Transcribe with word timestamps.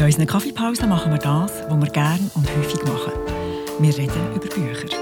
Bei 0.00 0.06
unseren 0.06 0.26
Kaffeepausen 0.26 0.88
machen 0.88 1.12
wir 1.12 1.18
das, 1.18 1.52
was 1.68 1.78
wir 1.78 1.90
gerne 1.90 2.30
und 2.32 2.48
häufig 2.56 2.82
machen. 2.84 3.12
Wir 3.80 3.98
reden 3.98 4.34
über 4.34 4.46
Bücher. 4.46 4.96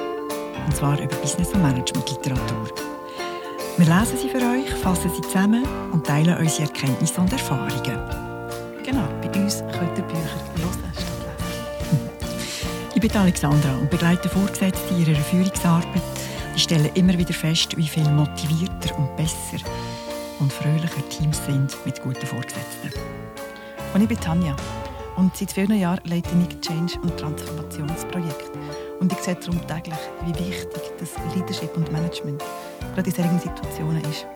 Und 0.67 0.75
zwar 0.75 0.99
über 1.01 1.15
Business- 1.19 1.53
und 1.53 1.63
Management-Literatur. 1.63 2.69
Wir 3.77 3.87
lesen 3.87 4.19
sie 4.21 4.29
für 4.29 4.39
euch, 4.39 4.69
fassen 4.83 5.13
sie 5.15 5.21
zusammen 5.21 5.65
und 5.93 6.05
teilen 6.05 6.37
unsere 6.37 6.65
Erkenntnisse 6.65 7.21
und 7.21 7.31
Erfahrungen. 7.31 8.01
Genau, 8.85 9.07
bei 9.23 9.41
uns 9.41 9.61
könnt 9.71 9.97
ihr 9.97 10.03
Bücher 10.03 10.35
hören 10.57 10.75
statt 10.75 10.91
lesen. 10.91 10.93
Ich 12.97 13.01
bin 13.01 13.13
Alexandra 13.13 13.75
und 13.77 13.91
begleite 13.91 14.29
Vorgesetzte 14.29 14.95
in 14.95 15.07
ihrer 15.07 15.21
Führungsarbeit. 15.21 16.03
Die 16.57 16.61
stellen 16.61 16.91
immer 16.95 17.17
wieder 17.17 17.35
fest, 17.35 17.77
wie 17.77 17.87
viel 17.87 18.11
motivierter 18.11 18.99
und 18.99 19.17
besser 19.17 19.65
und 20.41 20.53
fröhlicher 20.53 21.09
Teams 21.09 21.41
sind 21.47 21.87
mit 21.87 22.03
guten 22.03 22.27
Vorgesetzten. 22.27 22.91
Und 23.95 24.03
ich 24.03 24.09
bin 24.09 24.19
Tanja. 24.19 24.57
Und 25.19 25.37
seit 25.37 25.51
vielen 25.51 25.77
Jahren 25.77 26.01
leite 26.05 26.31
ich 26.49 26.61
Change- 26.61 27.01
und 27.01 27.17
Transformationsprojekte. 27.17 28.53
Und 29.01 29.13
ich 29.13 29.19
sehe 29.19 29.35
darum 29.35 29.61
täglich, 29.67 29.99
wie 30.25 30.47
wichtig 30.47 30.81
das 30.97 31.11
Leadership 31.35 31.77
und 31.77 31.91
Management 31.91 32.41
gerade 32.95 33.11
in 33.11 33.17
solchen 33.17 33.41
Situationen 33.41 34.05
ist. 34.05 34.27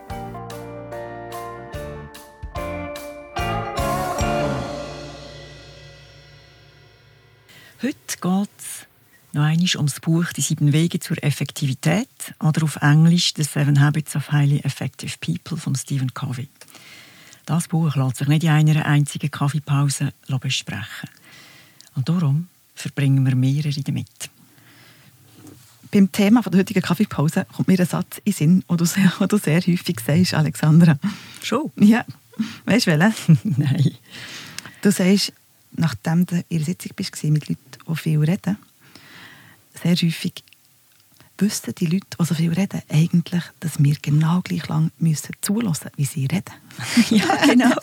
Heute 7.80 7.94
geht 8.20 8.48
es 8.58 8.86
noch 9.33 9.42
einmal 9.44 9.69
ums 9.77 10.00
Buch 10.00 10.33
«Die 10.33 10.41
sieben 10.41 10.72
Wege 10.72 10.98
zur 10.98 11.22
Effektivität» 11.22 12.08
oder 12.41 12.64
auf 12.64 12.74
Englisch 12.83 13.34
«The 13.36 13.44
Seven 13.44 13.80
Habits 13.80 14.16
of 14.16 14.33
Highly 14.33 14.58
Effective 14.64 15.14
People» 15.20 15.56
von 15.56 15.77
Stephen 15.77 16.12
Covey. 16.12 16.48
Das 17.53 17.69
Buch 17.69 17.95
lässt 17.97 18.17
sich 18.17 18.28
nicht 18.28 18.45
in 18.45 18.48
einer 18.48 18.86
einzigen 18.86 19.31
Kaffeepause 19.31 20.14
besprechen. 20.41 21.11
Und 21.94 22.09
darum 22.09 22.48
verbringen 22.75 23.27
wir 23.27 23.34
mehrere 23.34 23.83
damit. 23.83 24.31
Beim 25.91 26.11
Thema 26.11 26.41
der 26.41 26.61
heutigen 26.61 26.81
Kaffeepause 26.81 27.44
kommt 27.55 27.69
mir 27.69 27.78
ein 27.78 27.84
Satz 27.84 28.22
in 28.25 28.33
den 28.33 28.33
Sinn, 28.33 28.64
den 28.70 28.77
du 28.78 28.86
sehr, 28.86 29.12
den 29.20 29.28
du 29.28 29.36
sehr 29.36 29.61
häufig 29.61 30.00
sagst, 30.00 30.33
Alexandra. 30.33 30.98
Schon? 31.42 31.70
Ja. 31.77 32.06
Weißt 32.64 32.86
du 32.86 32.98
welchen? 32.98 33.39
Nein. 33.59 33.98
Du 34.81 34.91
sagst, 34.91 35.34
nachdem 35.72 36.25
du 36.25 36.37
in 36.48 36.56
der 36.56 36.64
Sitzung 36.64 36.92
bist, 36.97 37.22
mit 37.22 37.50
Leuten, 37.50 37.59
die 37.87 37.97
viel 37.97 38.19
reden, 38.20 38.56
sehr 39.75 39.94
häufig 39.94 40.42
wissen 41.42 41.74
die 41.74 41.86
Leute, 41.86 42.06
die 42.18 42.24
so 42.24 42.34
viel 42.34 42.52
reden, 42.52 42.80
eigentlich, 42.88 43.42
dass 43.60 43.82
wir 43.82 43.96
genau 44.00 44.40
gleich 44.40 44.66
lang 44.68 44.90
müssen 44.98 45.34
zulassen 45.40 45.90
wie 45.96 46.04
sie 46.04 46.26
reden. 46.26 46.54
ja, 47.10 47.46
genau. 47.46 47.74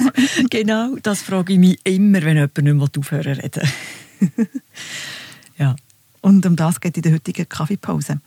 genau. 0.49 0.95
Das 1.03 1.21
frage 1.21 1.53
ich 1.53 1.59
mich 1.59 1.79
immer, 1.83 2.21
wenn 2.23 2.37
jemand 2.37 2.57
nicht 2.57 2.73
mehr 2.73 2.89
aufhören 2.97 3.39
reden. 3.39 3.69
ja. 5.57 5.75
Und 6.21 6.45
um 6.45 6.55
das 6.55 6.81
geht 6.81 6.97
in 6.97 7.03
der 7.03 7.13
heutigen 7.13 7.47
Kaffeepause. 7.47 8.19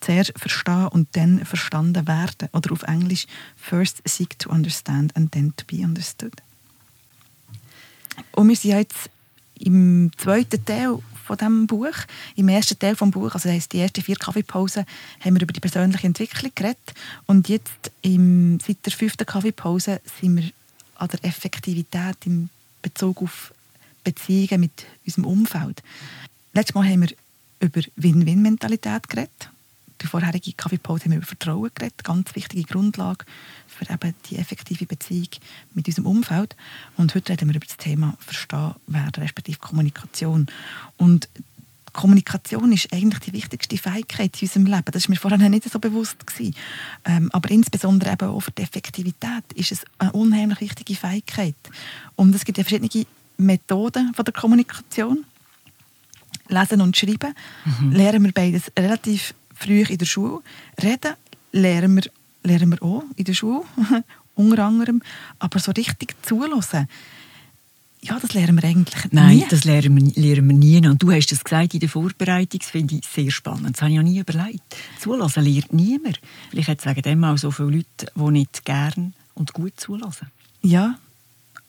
Zuerst 0.00 0.34
verstehen 0.36 0.88
und 0.88 1.08
dann 1.16 1.44
verstanden 1.44 2.06
werden. 2.06 2.48
Oder 2.52 2.72
auf 2.72 2.82
Englisch 2.82 3.26
First 3.56 4.02
seek 4.04 4.38
to 4.38 4.50
understand 4.50 5.16
and 5.16 5.32
then 5.32 5.54
to 5.56 5.64
be 5.64 5.82
understood. 5.82 6.34
Und 8.32 8.48
wir 8.48 8.56
sind 8.56 8.72
jetzt 8.72 9.10
im 9.60 10.10
zweiten 10.16 10.64
Teil 10.64 10.98
von 11.28 11.36
diesem 11.36 11.66
Buch. 11.66 11.94
Im 12.34 12.48
ersten 12.48 12.78
Teil 12.78 12.96
des 12.96 13.10
Buches, 13.10 13.34
also 13.34 13.48
das 13.48 13.56
heisst, 13.56 13.72
die 13.72 13.80
ersten 13.80 14.02
vier 14.02 14.16
Kaffeepausen, 14.16 14.84
haben 15.20 15.34
wir 15.34 15.42
über 15.42 15.52
die 15.52 15.60
persönliche 15.60 16.06
Entwicklung 16.06 16.50
geredet. 16.54 16.94
Und 17.26 17.48
jetzt, 17.48 17.92
im, 18.02 18.58
seit 18.66 18.84
der 18.84 18.92
fünften 18.92 19.26
Kaffeepause, 19.26 20.00
sind 20.20 20.36
wir 20.36 20.50
an 20.96 21.08
der 21.08 21.24
Effektivität 21.24 22.16
in 22.24 22.48
Bezug 22.82 23.22
auf 23.22 23.52
Beziehungen 24.02 24.60
mit 24.60 24.86
unserem 25.04 25.26
Umfeld. 25.26 25.82
Letztes 26.54 26.74
Mal 26.74 26.88
haben 26.88 27.02
wir 27.02 27.16
über 27.60 27.82
Win-Win-Mentalität 27.96 29.08
geredet. 29.08 29.50
Die 30.00 30.06
vorherige 30.06 30.52
Kaffeepause 30.52 31.04
haben 31.04 31.12
wir 31.12 31.18
über 31.18 31.26
Vertrauen 31.26 31.70
geredet, 31.74 32.04
ganz 32.04 32.34
wichtige 32.34 32.62
Grundlage 32.62 33.24
für 33.66 33.92
eben 33.92 34.14
die 34.30 34.36
effektive 34.36 34.86
Beziehung 34.86 35.28
mit 35.74 35.86
unserem 35.86 36.06
Umfeld. 36.06 36.56
Und 36.96 37.14
heute 37.14 37.32
reden 37.32 37.48
wir 37.48 37.56
über 37.56 37.66
das 37.66 37.76
Thema 37.76 38.16
Verstehen 38.20 38.74
werden, 38.86 39.22
respektive 39.22 39.58
Kommunikation. 39.58 40.46
Und 40.96 41.28
Kommunikation 41.92 42.72
ist 42.72 42.92
eigentlich 42.92 43.18
die 43.20 43.32
wichtigste 43.32 43.76
Fähigkeit 43.76 44.40
in 44.40 44.46
unserem 44.46 44.66
Leben. 44.66 44.92
Das 44.92 45.08
war 45.08 45.10
mir 45.10 45.16
vorher 45.16 45.48
nicht 45.48 45.70
so 45.70 45.78
bewusst. 45.78 46.26
Gewesen. 46.26 46.54
Ähm, 47.04 47.28
aber 47.32 47.50
insbesondere 47.50 48.12
eben 48.12 48.28
auch 48.28 48.40
für 48.40 48.52
die 48.52 48.62
Effektivität 48.62 49.44
ist 49.54 49.72
es 49.72 49.84
eine 49.98 50.12
unheimlich 50.12 50.60
wichtige 50.60 50.94
Fähigkeit. 50.94 51.56
Und 52.14 52.34
es 52.34 52.44
gibt 52.44 52.58
ja 52.58 52.64
verschiedene 52.64 53.06
Methoden 53.36 54.14
von 54.14 54.24
der 54.24 54.34
Kommunikation. 54.34 55.24
Lesen 56.48 56.80
und 56.80 56.96
Schreiben 56.96 57.34
mhm. 57.64 57.92
lernen 57.92 58.24
wir 58.24 58.32
beides 58.32 58.72
relativ 58.78 59.34
früh 59.58 59.82
in 59.82 59.98
der 59.98 60.06
Schule. 60.06 60.40
Reden 60.82 61.14
lernen 61.52 61.96
wir, 61.96 62.10
lernen 62.42 62.70
wir 62.70 62.82
auch 62.82 63.04
in 63.16 63.24
der 63.24 63.34
Schule, 63.34 63.62
unter 64.34 64.64
anderem. 64.64 65.02
Aber 65.38 65.58
so 65.58 65.72
richtig 65.72 66.14
zulassen, 66.22 66.88
ja, 68.00 68.18
das 68.20 68.32
lernen 68.32 68.56
wir 68.56 68.68
eigentlich 68.68 69.10
Nein, 69.10 69.44
das 69.50 69.64
lernen 69.64 69.96
wir, 69.96 70.22
lernen 70.22 70.48
wir 70.48 70.56
nie. 70.56 70.86
Und 70.86 71.02
du 71.02 71.10
hast 71.10 71.32
es 71.32 71.42
gesagt 71.42 71.74
in 71.74 71.80
der 71.80 71.88
Vorbereitung, 71.88 72.60
das 72.60 72.70
finde 72.70 72.94
ich 72.94 73.06
sehr 73.06 73.30
spannend. 73.30 73.76
Das 73.76 73.82
habe 73.82 73.92
ich 73.92 73.98
auch 73.98 74.04
nie 74.04 74.20
überlegt. 74.20 74.76
Zulassen 75.00 75.44
lernt 75.44 75.72
niemand. 75.72 76.20
Vielleicht 76.50 76.68
hat 76.68 76.80
sagen 76.80 77.02
dem 77.02 77.24
auch 77.24 77.36
so 77.36 77.50
viele 77.50 77.70
Leute, 77.70 78.12
die 78.14 78.30
nicht 78.30 78.64
gern 78.64 79.14
und 79.34 79.52
gut 79.52 79.78
zulassen. 79.80 80.28
Ja, 80.62 80.98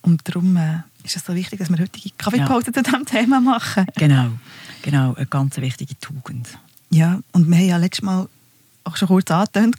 und 0.02 0.28
darum 0.28 0.56
äh, 0.56 0.80
ist 1.04 1.18
es 1.18 1.26
so 1.26 1.36
wichtig, 1.36 1.60
dass 1.60 1.70
wir 1.70 1.80
heutige 1.80 2.10
Kaffeepause 2.18 2.68
ja. 2.68 2.74
zu 2.74 2.84
diesem 2.84 3.06
Thema 3.06 3.42
machen. 3.42 3.86
Genau, 3.96 4.32
genau, 4.82 5.14
eine 5.16 5.26
ganz 5.26 5.58
wichtige 5.58 6.00
Tugend. 6.00 6.48
Ja, 6.90 7.20
und 7.34 7.50
wir 7.50 7.58
haben 7.58 7.68
ja 7.68 7.78
letztes 7.78 8.04
Mal 8.04 8.28
auch 8.84 8.98
schon 8.98 9.08
kurz 9.08 9.30
angetönt, 9.30 9.78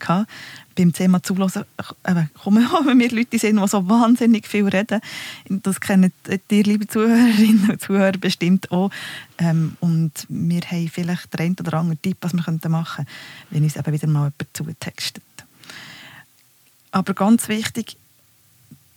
beim 0.75 0.93
Thema 0.93 1.21
Zulassen 1.21 1.65
äh, 2.03 2.23
kommen 2.41 2.99
wir 2.99 3.11
Leute 3.11 3.37
sind, 3.37 3.61
die 3.61 3.67
so 3.67 3.89
wahnsinnig 3.89 4.47
viel 4.47 4.67
reden. 4.67 5.01
Das 5.49 5.81
kennen 5.81 6.13
die, 6.49 6.63
liebe 6.63 6.87
Zuhörerinnen 6.87 7.71
und 7.71 7.81
Zuhörer, 7.81 8.17
bestimmt 8.17 8.71
auch. 8.71 8.89
Ähm, 9.37 9.75
und 9.81 10.11
wir 10.29 10.61
haben 10.61 10.89
vielleicht 10.89 11.33
den 11.33 11.39
einen 11.41 11.55
oder 11.59 11.73
anderen 11.73 12.01
Tipp, 12.01 12.17
was 12.21 12.33
wir 12.33 12.37
machen 12.37 12.61
könnten, 12.61 13.11
wenn 13.49 13.63
uns 13.63 13.75
eben 13.75 13.93
wieder 13.93 14.07
mal 14.07 14.31
jemand 14.31 14.47
zutextet. 14.53 15.23
Aber 16.91 17.13
ganz 17.13 17.47
wichtig, 17.49 17.97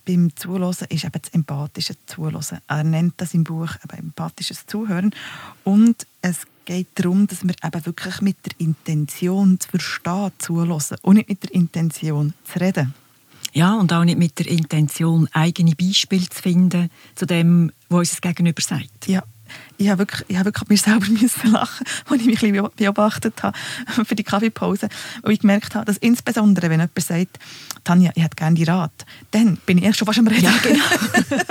beim 0.05 0.35
Zuhören 0.35 0.75
ist 0.89 1.03
eben 1.03 1.21
das 1.21 1.33
empathische 1.33 1.95
Zuhören. 2.05 2.61
Er 2.67 2.83
nennt 2.83 3.15
das 3.17 3.33
im 3.33 3.43
Buch 3.43 3.71
eben 3.83 3.99
empathisches 3.99 4.65
Zuhören. 4.65 5.13
Und 5.63 6.05
es 6.21 6.47
geht 6.65 6.87
darum, 6.95 7.27
dass 7.27 7.43
wir 7.43 7.55
eben 7.63 7.85
wirklich 7.85 8.21
mit 8.21 8.37
der 8.45 8.53
Intention 8.57 9.59
zu 9.59 9.69
verstehen 9.69 10.31
zuhören 10.39 10.81
und 11.01 11.15
nicht 11.15 11.29
mit 11.29 11.43
der 11.43 11.53
Intention 11.53 12.33
zu 12.43 12.59
reden. 12.59 12.93
Ja, 13.53 13.75
und 13.75 13.93
auch 13.93 14.03
nicht 14.03 14.17
mit 14.17 14.37
der 14.37 14.47
Intention, 14.47 15.29
eigene 15.31 15.75
Beispiele 15.75 16.27
zu 16.27 16.41
finden 16.41 16.89
zu 17.15 17.25
dem, 17.25 17.71
was 17.87 17.99
uns 17.99 18.09
das 18.09 18.21
Gegenüber 18.21 18.61
sagt. 18.61 19.07
Ja, 19.07 19.23
ich 19.77 19.89
habe 19.89 19.99
wirklich, 19.99 20.25
ich 20.27 20.37
habe 20.37 20.45
wirklich 20.45 20.69
mir 20.69 20.77
selber 20.77 21.07
müssen 21.21 21.51
lachen, 21.51 21.85
als 22.09 22.21
ich 22.21 22.27
mich 22.27 22.43
ein 22.43 22.51
bisschen 22.51 22.69
beobachtet 22.75 23.43
habe 23.43 23.57
für 24.05 24.15
die 24.15 24.23
Kaffeepause. 24.23 24.89
Und 25.21 25.31
ich 25.31 25.39
gemerkt 25.39 25.75
habe, 25.75 25.85
dass 25.85 25.97
insbesondere, 25.97 26.69
wenn 26.69 26.79
jemand 26.79 26.99
sagt, 26.99 27.39
Tanja, 27.83 28.11
ich 28.15 28.23
hätte 28.23 28.35
gerne 28.35 28.55
die 28.55 28.63
Rat, 28.63 29.05
dann 29.31 29.57
bin 29.65 29.77
ich 29.77 29.83
erst 29.83 29.99
schon 29.99 30.05
fast 30.07 30.19
am 30.19 30.27
Reden. 30.27 30.43
Ja, 30.43 30.53
genau. 30.61 30.83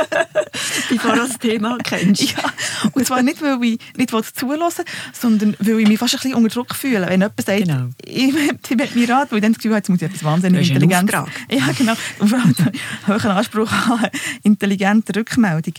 Bevor 0.88 1.14
du 1.14 1.20
das 1.26 1.38
Thema 1.38 1.78
kennst. 1.82 2.22
Ja, 2.22 2.52
und 2.92 3.06
zwar 3.06 3.22
nicht, 3.22 3.40
weil 3.40 3.62
ich 3.64 3.78
nicht 3.96 4.10
zulassen 4.34 4.84
sondern 5.12 5.56
weil 5.60 5.80
ich 5.80 5.88
mich 5.88 5.98
fast 5.98 6.14
ein 6.14 6.18
bisschen 6.18 6.34
unter 6.34 6.48
Druck 6.48 6.74
fühle. 6.74 7.06
Wenn 7.08 7.20
jemand 7.20 7.44
sagt, 7.44 7.58
genau. 7.58 7.88
ich 8.04 8.32
möchte 8.32 8.76
mir 8.76 9.08
Rat, 9.08 9.30
weil 9.30 9.38
ich 9.38 9.42
dann 9.42 9.52
das 9.52 9.58
Gefühl 9.58 9.72
habe, 9.72 9.78
jetzt 9.78 9.88
muss 9.88 10.02
ich 10.02 10.08
etwas 10.08 10.24
wahnsinnig 10.24 10.68
intelligentes... 10.68 11.14
Ja, 11.50 11.72
genau. 11.76 11.94
Und 12.18 12.28
vor 12.28 12.38
allem 12.38 12.54
einen 12.58 13.22
hohen 13.22 13.30
Anspruch 13.30 13.72
an 13.72 14.10
intelligente 14.42 15.14
Rückmeldung. 15.14 15.74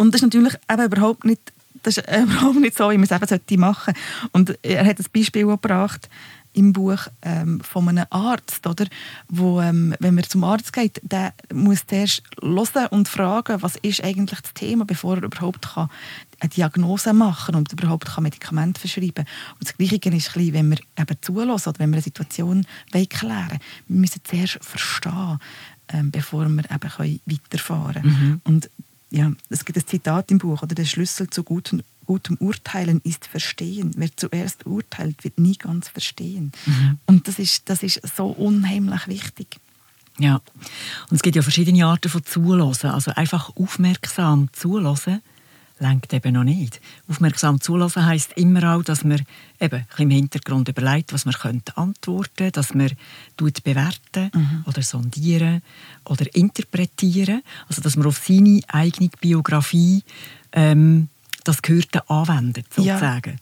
Und 0.00 0.14
das 0.14 0.22
ist 0.22 0.32
natürlich 0.32 0.54
eben 0.70 0.82
überhaupt 0.82 1.24
nicht, 1.26 1.52
das 1.82 1.98
ist 1.98 2.08
überhaupt 2.08 2.58
nicht 2.58 2.76
so, 2.76 2.90
wie 2.90 2.96
man 2.96 3.08
es 3.08 3.10
eben 3.10 3.60
machen 3.60 3.94
sollte. 3.94 4.30
Und 4.32 4.58
er 4.62 4.86
hat 4.86 4.98
ein 4.98 5.06
Beispiel 5.12 5.46
gebracht 5.46 6.08
im 6.52 6.72
Buch 6.72 7.06
ähm, 7.22 7.60
von 7.60 7.88
einem 7.88 8.06
Arzt, 8.10 8.66
oder? 8.66 8.86
wo, 9.28 9.60
ähm, 9.60 9.94
wenn 10.00 10.14
man 10.14 10.24
zum 10.24 10.42
Arzt 10.42 10.72
geht, 10.72 11.00
der 11.04 11.32
muss 11.52 11.86
zuerst 11.86 12.22
hören 12.42 12.86
und 12.90 13.08
fragen, 13.08 13.62
was 13.62 13.76
ist 13.76 14.02
eigentlich 14.02 14.40
das 14.40 14.54
Thema, 14.54 14.84
bevor 14.84 15.18
er 15.18 15.24
überhaupt 15.24 15.74
kann 15.74 15.90
eine 16.40 16.48
Diagnose 16.48 17.12
machen 17.12 17.54
und 17.54 17.70
überhaupt 17.72 18.06
kann 18.06 18.24
Medikamente 18.24 18.80
verschreiben 18.80 19.26
kann. 19.26 19.26
Und 19.60 19.68
das 19.68 19.76
Gleiche 19.76 19.96
ist 19.96 20.04
ein 20.06 20.12
bisschen, 20.12 20.54
wenn 20.54 20.70
wir 20.70 20.78
eben 20.98 21.16
zulassen 21.20 21.68
oder 21.68 21.78
wenn 21.78 21.90
wir 21.90 21.96
eine 21.96 22.02
Situation 22.02 22.66
klären. 22.92 23.58
Wir 23.86 23.96
müssen 24.00 24.22
zuerst 24.24 24.58
verstehen, 24.62 25.38
ähm, 25.88 26.10
bevor 26.10 26.48
wir 26.48 26.64
eben 26.64 27.20
weiterfahren 27.26 28.02
können. 28.02 28.04
Mhm. 28.04 28.40
Und 28.44 28.70
ja, 29.10 29.32
es 29.48 29.64
gibt 29.64 29.78
ein 29.78 29.86
Zitat 29.86 30.30
im 30.30 30.38
Buch, 30.38 30.62
oder 30.62 30.74
der 30.74 30.84
Schlüssel 30.84 31.28
zu 31.28 31.42
gutem, 31.42 31.82
gutem 32.06 32.36
Urteilen 32.38 33.00
ist 33.04 33.26
Verstehen. 33.26 33.92
Wer 33.96 34.16
zuerst 34.16 34.66
urteilt, 34.66 35.22
wird 35.24 35.38
nie 35.38 35.56
ganz 35.56 35.88
verstehen. 35.88 36.52
Mhm. 36.66 36.98
Und 37.06 37.28
das 37.28 37.38
ist, 37.38 37.68
das 37.68 37.82
ist 37.82 38.00
so 38.16 38.26
unheimlich 38.26 39.06
wichtig. 39.08 39.58
Ja, 40.18 40.36
und 41.08 41.16
es 41.16 41.22
gibt 41.22 41.36
ja 41.36 41.42
verschiedene 41.42 41.86
Arten 41.86 42.10
von 42.10 42.24
Zulassen. 42.24 42.90
Also 42.90 43.12
einfach 43.12 43.56
aufmerksam 43.56 44.48
zulassen 44.52 45.22
lenkt 45.80 46.12
eben 46.12 46.34
noch 46.34 46.44
nicht. 46.44 46.80
Aufmerksam 47.08 47.60
zulassen 47.60 48.06
heisst 48.06 48.32
immer 48.34 48.74
auch, 48.74 48.82
dass 48.82 49.02
man 49.02 49.22
eben 49.58 49.84
im 49.98 50.10
Hintergrund 50.10 50.68
überlegt, 50.68 51.12
was 51.12 51.24
man 51.24 51.34
könnte 51.34 51.76
antworten, 51.76 52.52
dass 52.52 52.74
man 52.74 52.92
tut 53.36 53.64
bewerten 53.64 54.30
mhm. 54.32 54.64
oder 54.66 54.82
sondieren 54.82 55.62
oder 56.04 56.32
interpretieren, 56.34 57.42
also 57.68 57.82
dass 57.82 57.96
man 57.96 58.06
auf 58.06 58.18
seine 58.18 58.60
eigene 58.68 59.10
Biografie 59.20 60.02
ähm, 60.52 61.08
das 61.44 61.62
Gehörte 61.62 62.08
anwendet 62.08 62.66
sozusagen. 62.72 63.32
Ja. 63.32 63.38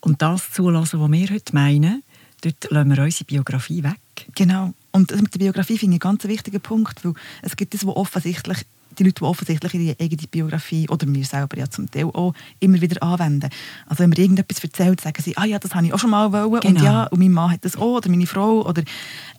Und 0.00 0.20
das 0.20 0.50
zulassen, 0.50 1.00
was 1.00 1.10
wir 1.10 1.30
heute 1.30 1.54
meinen, 1.54 2.02
dort 2.42 2.70
lassen 2.70 2.90
wir 2.90 3.02
unsere 3.02 3.24
Biografie 3.24 3.82
weg. 3.82 4.00
Genau. 4.34 4.74
Und 4.90 5.10
mit 5.22 5.32
der 5.32 5.38
Biografie 5.38 5.78
finde 5.78 5.96
ich 5.96 6.04
einen 6.04 6.16
ganz 6.18 6.24
wichtigen 6.24 6.60
Punkt, 6.60 7.04
weil 7.04 7.14
es 7.40 7.56
gibt 7.56 7.72
das, 7.72 7.86
was 7.86 7.96
offensichtlich 7.96 8.66
die 8.98 9.04
Leute, 9.04 9.14
die 9.20 9.22
offensichtlich 9.22 9.74
ihre 9.74 9.96
eigene 10.00 10.26
Biografie 10.30 10.88
oder 10.88 11.06
mir 11.06 11.24
selber 11.24 11.58
ja 11.58 11.68
zum 11.68 11.90
Teil 11.90 12.06
auch 12.06 12.34
immer 12.60 12.80
wieder 12.80 13.02
anwenden. 13.02 13.50
Also 13.86 14.02
wenn 14.02 14.10
mir 14.10 14.18
irgendetwas 14.18 14.62
erzählt, 14.62 15.00
sagen 15.00 15.22
sie, 15.22 15.36
ah 15.36 15.44
ja, 15.44 15.58
das 15.58 15.74
habe 15.74 15.86
ich 15.86 15.92
auch 15.92 15.98
schon 15.98 16.10
mal 16.10 16.32
wollen 16.32 16.60
genau. 16.60 16.78
und 16.78 16.84
ja, 16.84 17.04
und 17.04 17.18
mein 17.18 17.32
Mann 17.32 17.52
hat 17.52 17.64
das 17.64 17.76
auch 17.76 17.96
oder 17.96 18.08
meine 18.08 18.26
Frau 18.26 18.66
oder 18.66 18.82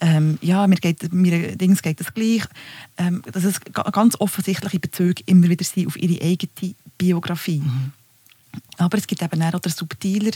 ähm, 0.01 0.37
ja, 0.41 0.67
mir 0.67 0.75
geht, 0.75 1.11
mir 1.13 1.55
Dings 1.55 1.81
geht 1.81 1.99
das 1.99 2.13
gleich. 2.13 2.43
Ähm, 2.97 3.23
dass 3.31 3.43
es 3.43 3.59
ganz 3.61 4.19
offensichtliche 4.19 4.79
Bezüge 4.79 5.23
immer 5.25 5.49
wieder 5.49 5.63
sind 5.63 5.87
auf 5.87 5.97
ihre 5.97 6.23
eigene 6.23 6.75
Biografie. 6.97 7.59
Mhm. 7.59 7.91
Aber 8.77 8.97
es 8.97 9.07
gibt 9.07 9.21
eben 9.21 9.41
auch 9.41 9.59
den 9.59 9.71
subtiler 9.71 10.31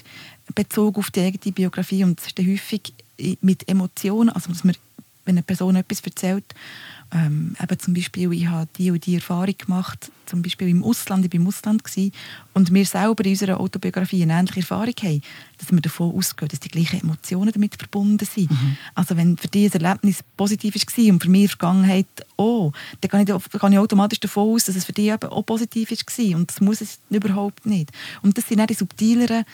Bezug 0.56 0.98
auf 0.98 1.12
die 1.12 1.22
eigene 1.22 1.54
Biografie 1.54 2.04
und 2.04 2.20
es 2.20 2.28
ist 2.28 2.40
dann 2.40 2.48
häufig 2.48 2.94
mit 3.42 3.68
Emotionen, 3.68 4.30
also 4.30 4.50
dass 4.50 4.64
man, 4.64 4.76
wenn 5.26 5.36
eine 5.36 5.44
Person 5.44 5.76
etwas 5.76 6.02
erzählt, 6.02 6.46
ähm, 7.14 7.56
eben 7.62 7.80
zum 7.80 7.94
Beispiel, 7.94 8.34
ich 8.34 8.48
habe 8.48 8.68
die 8.78 8.92
und 8.92 9.06
die 9.06 9.16
Erfahrung 9.16 9.58
gemacht, 9.58 10.12
zum 10.26 10.42
Beispiel 10.42 10.68
im 10.68 10.84
Ausland, 10.84 11.26
ich 11.26 11.32
war 11.32 11.40
im 11.40 11.48
Ausland 11.48 11.84
gewesen, 11.84 12.12
und 12.54 12.74
wir 12.74 12.86
selber 12.86 13.24
in 13.24 13.32
unserer 13.32 13.60
Autobiografie 13.60 14.24
eine 14.24 14.34
ähnliche 14.34 14.60
Erfahrung 14.60 14.94
haben, 15.02 15.22
dass 15.58 15.72
wir 15.72 15.80
davon 15.80 16.14
ausgehen, 16.14 16.50
dass 16.50 16.60
die 16.60 16.70
gleichen 16.70 17.00
Emotionen 17.00 17.52
damit 17.52 17.76
verbunden 17.76 18.26
sind. 18.26 18.52
Mhm. 18.52 18.78
Also 18.94 19.16
wenn 19.16 19.38
für 19.38 19.48
dich 19.48 19.74
ein 19.74 19.82
Erlebnis 19.82 20.24
positiv 20.36 20.76
war 20.76 21.14
und 21.14 21.24
für 21.24 21.30
mich 21.30 21.50
Vergangenheit 21.50 22.08
auch, 22.36 22.74
dann 23.00 23.10
kann 23.10 23.22
ich, 23.22 23.60
kann 23.60 23.74
ich 23.74 23.80
automatisch 23.80 24.20
davon 24.20 24.54
aus, 24.54 24.66
dass 24.66 24.76
es 24.76 24.86
für 24.86 24.94
dich 24.94 25.08
eben 25.08 25.30
auch 25.30 25.46
positiv 25.46 25.92
war 25.92 26.38
und 26.38 26.50
das 26.50 26.62
muss 26.62 26.82
es 26.82 27.00
überhaupt 27.10 27.66
nicht. 27.66 27.92
Und 28.22 28.38
das 28.38 28.48
sind 28.48 28.60
auch 28.60 28.68
die 28.68 28.74
subtileren 28.74 29.46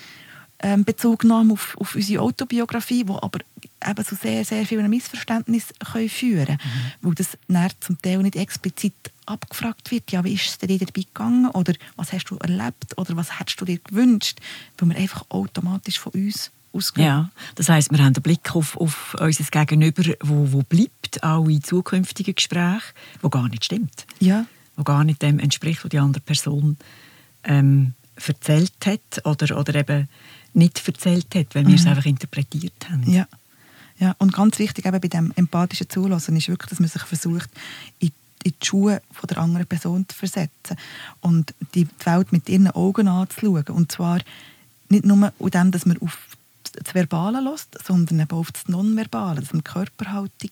ähm, 0.64 0.86
Bezugnahme 0.86 1.54
auf, 1.54 1.78
auf 1.78 1.96
unsere 1.96 2.24
Autobiografie, 2.24 3.04
die 3.04 3.12
aber 3.12 3.40
eben 3.88 4.06
zu 4.06 4.16
sehr, 4.16 4.46
sehr 4.46 4.66
vielen 4.66 4.90
Missverständnissen 4.90 5.76
können 5.80 6.10
führen 6.10 6.46
können. 6.46 6.60
Mhm. 7.02 7.08
Weil 7.08 7.16
das 7.16 7.38
zum 7.82 8.02
Teil 8.02 8.20
nicht 8.20 8.38
explizit 8.38 8.94
abgefragt 9.26 9.92
wird, 9.92 10.12
ja, 10.12 10.24
wie 10.24 10.34
ist 10.34 10.48
es 10.48 10.58
dir 10.58 10.78
dabei 10.78 11.02
gegangen 11.02 11.50
oder 11.52 11.74
was 11.96 12.14
hast 12.14 12.26
du 12.26 12.38
erlebt 12.38 12.98
oder 12.98 13.16
was 13.16 13.40
hättest 13.40 13.60
du 13.62 13.66
dir 13.66 13.78
gewünscht, 13.80 14.40
weil 14.78 14.90
wir 14.90 14.98
einfach 14.98 15.26
automatisch 15.30 16.00
von 16.00 16.14
uns 16.14 16.52
ausgehen. 16.74 17.06
Ja, 17.08 17.30
das 17.56 17.70
heisst, 17.70 17.92
wir 17.92 18.00
haben 18.00 18.16
einen 18.16 18.24
Blick 18.24 18.56
auf, 18.56 18.78
auf 18.78 19.16
unser 19.20 19.44
Gegenüber, 19.44 20.04
wo, 20.22 20.52
wo 20.52 20.64
bleibt, 20.64 21.24
auch 21.24 21.48
in 21.48 21.64
zukünftigen 21.64 22.36
Gesprächen, 22.36 22.94
wo 23.22 23.30
gar 23.30 23.48
nicht 23.50 23.66
stimmt. 23.66 24.06
Ja. 24.20 24.46
Wo 24.76 24.84
gar 24.84 25.04
nicht 25.04 25.22
dem 25.22 25.40
entspricht, 25.40 25.84
was 25.84 25.90
die 25.90 26.00
andere 26.00 26.22
Person 26.22 26.78
ähm, 27.44 27.94
erzählt 28.16 28.74
hat 28.86 29.26
oder, 29.26 29.58
oder 29.58 29.76
eben 29.76 30.10
nicht 30.54 30.86
erzählt 30.88 31.34
hat, 31.36 31.56
weil 31.56 31.68
wir 31.68 31.76
es 31.76 31.84
mhm. 31.84 31.90
einfach 31.90 32.06
interpretiert 32.06 32.90
haben. 32.90 33.12
Ja. 33.12 33.28
ja, 34.00 34.16
und 34.20 34.34
ganz 34.34 34.60
wichtig 34.60 34.86
eben 34.86 35.02
bei 35.02 35.08
dem 35.08 35.34
empathischen 35.36 35.90
Zulassen 35.90 36.36
ist 36.36 36.48
wirklich, 36.48 36.70
dass 36.70 36.80
man 36.80 36.90
sich 36.90 37.04
versucht, 37.04 37.50
in 38.00 38.12
in 38.44 38.54
die 38.62 38.66
Schuhe 38.66 39.02
von 39.12 39.28
der 39.28 39.38
anderen 39.38 39.66
Person 39.66 40.06
zu 40.08 40.16
versetzen 40.16 40.78
und 41.22 41.54
die 41.74 41.88
Welt 42.04 42.32
mit 42.32 42.50
ihren 42.50 42.70
Augen 42.70 43.08
anzuschauen. 43.08 43.66
Und 43.70 43.92
zwar 43.92 44.20
nicht 44.90 45.06
nur 45.06 45.34
in 45.40 45.50
dem, 45.50 45.72
dass 45.72 45.86
man 45.86 45.98
auf 46.00 46.18
das 46.64 46.94
Verbale 46.94 47.42
lässt, 47.42 47.78
sondern 47.84 48.20
eben 48.20 48.32
auf 48.38 48.52
das 48.52 48.68
Nonverbale, 48.68 49.42
dass 49.42 49.54
man 49.54 49.64
die 49.64 49.72
Körperhaltung 49.72 50.52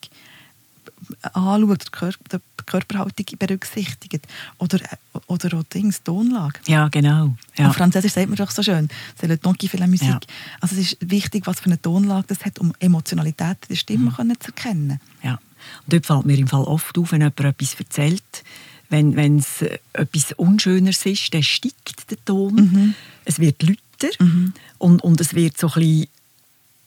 anschaut, 1.34 1.86
die 2.32 2.38
Körperhaltung 2.66 3.26
berücksichtigt. 3.38 4.28
Oder, 4.58 4.80
oder 5.28 5.58
auch 5.58 5.64
Dings, 5.64 6.04
Tonlage. 6.04 6.60
Ja, 6.68 6.88
genau. 6.90 7.36
Ja. 7.58 7.70
Auf 7.70 7.76
Französisch 7.76 8.14
sagt 8.14 8.30
man 8.30 8.38
doch 8.38 8.52
so 8.52 8.64
schön, 8.64 8.88
c'est 9.20 9.28
le 9.28 9.38
ton 9.38 9.54
qui 9.54 9.68
fait 9.68 9.80
la 9.80 9.88
musique. 9.88 10.10
Ja. 10.10 10.20
Also 10.62 10.76
es 10.76 10.94
ist 10.94 10.98
wichtig, 11.02 11.48
was 11.48 11.60
für 11.60 11.68
eine 11.68 11.82
Tonlage 11.82 12.28
das 12.28 12.46
hat, 12.46 12.60
um 12.60 12.74
Emotionalität 12.80 13.58
der 13.70 13.76
Stimme 13.76 14.12
mhm. 14.18 14.40
zu 14.40 14.48
erkennen. 14.48 15.00
Ja. 15.24 15.40
Und 15.86 15.94
dort 15.94 16.06
fällt 16.06 16.26
mir 16.26 16.38
im 16.38 16.48
Fall 16.48 16.64
oft 16.64 16.98
auf, 16.98 17.12
wenn 17.12 17.22
jemand 17.22 17.40
etwas 17.40 17.76
erzählt, 17.76 18.44
wenn 18.90 19.38
es 19.38 19.64
etwas 19.94 20.34
Unschöneres 20.34 21.06
ist, 21.06 21.34
dann 21.34 21.44
steigt 21.44 22.10
der 22.10 22.24
Ton, 22.26 22.56
mhm. 22.56 22.96
es 23.26 23.40
wird 23.40 23.64
lauter 23.64 24.10
mhm. 24.20 24.54
und, 24.80 25.02
und 25.04 25.22
es 25.22 25.34
wird 25.34 25.58
so 25.58 25.68
ein 25.68 25.74
bisschen 25.74 26.08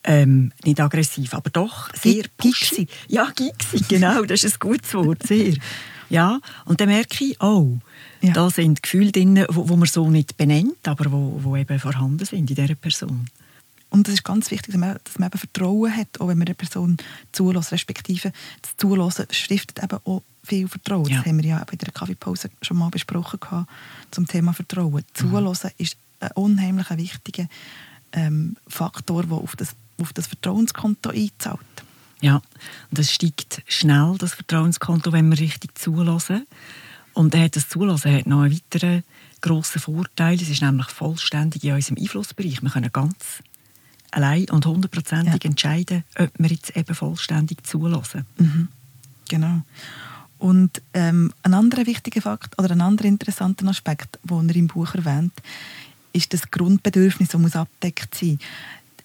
ähm, 0.05 0.53
nicht 0.65 0.81
aggressiv, 0.81 1.35
aber 1.35 1.51
doch 1.51 1.93
sehr 1.95 2.25
pushy. 2.37 2.87
Ja, 3.09 3.31
gixig, 3.35 3.89
genau, 3.89 4.23
das 4.23 4.45
ist 4.45 4.57
ein 4.57 4.59
gutes 4.61 4.95
Wort, 4.95 5.27
sehr. 5.27 5.55
Ja, 6.11 6.41
und 6.67 6.81
dann 6.81 6.89
merke 6.89 7.25
ich, 7.25 7.41
oh, 7.41 7.79
ja. 8.21 8.33
da 8.33 8.51
sind 8.51 8.83
Gefühle 8.83 9.11
drin, 9.11 9.45
wo, 9.49 9.69
wo 9.69 9.77
man 9.77 9.89
so 9.89 10.11
nicht 10.11 10.37
benennt, 10.37 10.87
aber 10.87 11.11
wo, 11.11 11.41
wo 11.43 11.57
eben 11.57 11.79
vorhanden 11.79 12.25
sind 12.25 12.51
in 12.51 12.57
dieser 12.57 12.75
Person. 12.75 13.27
Und 13.95 14.09
es 14.09 14.15
ist 14.15 14.25
ganz 14.25 14.51
wichtig, 14.51 14.73
dass 14.73 14.81
man, 14.81 14.99
dass 15.05 15.19
man 15.19 15.29
eben 15.29 15.39
Vertrauen 15.39 15.97
hat, 15.97 16.21
auch 16.21 16.29
wenn 16.29 16.39
man 16.39 16.49
eine 16.49 16.57
Person 16.57 16.97
zulässt, 17.33 17.73
respektive 17.73 18.33
das 18.61 18.77
Zulassen 18.77 19.27
stiftet 19.31 19.83
eben 19.83 19.99
auch 20.05 20.23
viel 20.43 20.69
Vertrauen. 20.69 21.07
Ja. 21.07 21.19
Das 21.19 21.27
haben 21.27 21.41
wir 21.41 21.49
ja 21.49 21.65
bei 21.65 21.77
der 21.77 21.93
Kaffeepause 21.93 22.51
schon 22.61 22.77
mal 22.77 22.91
besprochen 22.91 23.39
gehabt, 23.41 23.71
zum 24.11 24.27
Thema 24.27 24.53
Vertrauen. 24.53 25.05
Mhm. 25.05 25.15
Zulassen 25.15 25.71
ist 25.79 25.97
ein 26.19 26.33
unheimlich 26.35 26.91
wichtiger 26.91 27.47
ähm, 28.13 28.57
Faktor, 28.67 29.25
der 29.25 29.37
auf 29.37 29.55
das 29.57 29.77
auf 30.01 30.13
das 30.13 30.27
Vertrauenskonto 30.27 31.11
einzahlt. 31.11 31.61
Ja, 32.21 32.37
und 32.37 32.99
das 32.99 33.13
steigt 33.13 33.63
schnell, 33.67 34.17
das 34.19 34.35
Vertrauenskonto, 34.35 35.13
wenn 35.13 35.29
wir 35.31 35.39
richtig 35.39 35.77
zulassen. 35.79 36.47
Und 37.13 37.35
das 37.35 37.69
Zulassen 37.69 38.13
hat 38.13 38.27
noch 38.27 38.41
einen 38.41 38.53
weiteren 38.55 39.05
grossen 39.41 39.81
Vorteil. 39.81 40.35
Es 40.41 40.49
ist 40.49 40.63
nämlich 40.63 40.89
vollständig 40.89 41.63
in 41.65 41.75
unserem 41.75 41.99
Einflussbereich. 41.99 42.63
Wir 42.63 42.71
können 42.71 42.91
ganz 42.93 43.43
allein 44.11 44.49
und 44.51 44.67
hundertprozentig 44.67 45.45
ja. 45.45 45.51
entscheiden, 45.51 46.05
ob 46.19 46.31
wir 46.39 46.51
jetzt 46.51 46.77
eben 46.77 46.95
vollständig 46.95 47.65
zulassen. 47.67 48.27
Mhm. 48.39 48.69
Genau. 49.29 49.63
Und 50.39 50.83
ähm, 50.93 51.33
ein 51.43 51.55
anderer 51.55 51.87
wichtiger 51.87 52.21
Fakt 52.21 52.59
oder 52.59 52.73
ein 52.73 52.81
anderer 52.81 53.09
interessanter 53.09 53.67
Aspekt, 53.69 54.19
den 54.23 54.49
er 54.49 54.57
im 54.57 54.67
Buch 54.67 54.95
erwähnt, 54.95 55.33
ist 56.13 56.33
das 56.33 56.51
Grundbedürfnis, 56.51 57.31
das 57.31 57.41
muss 57.41 57.57
abdeckt 57.57 58.15
sein. 58.15 58.39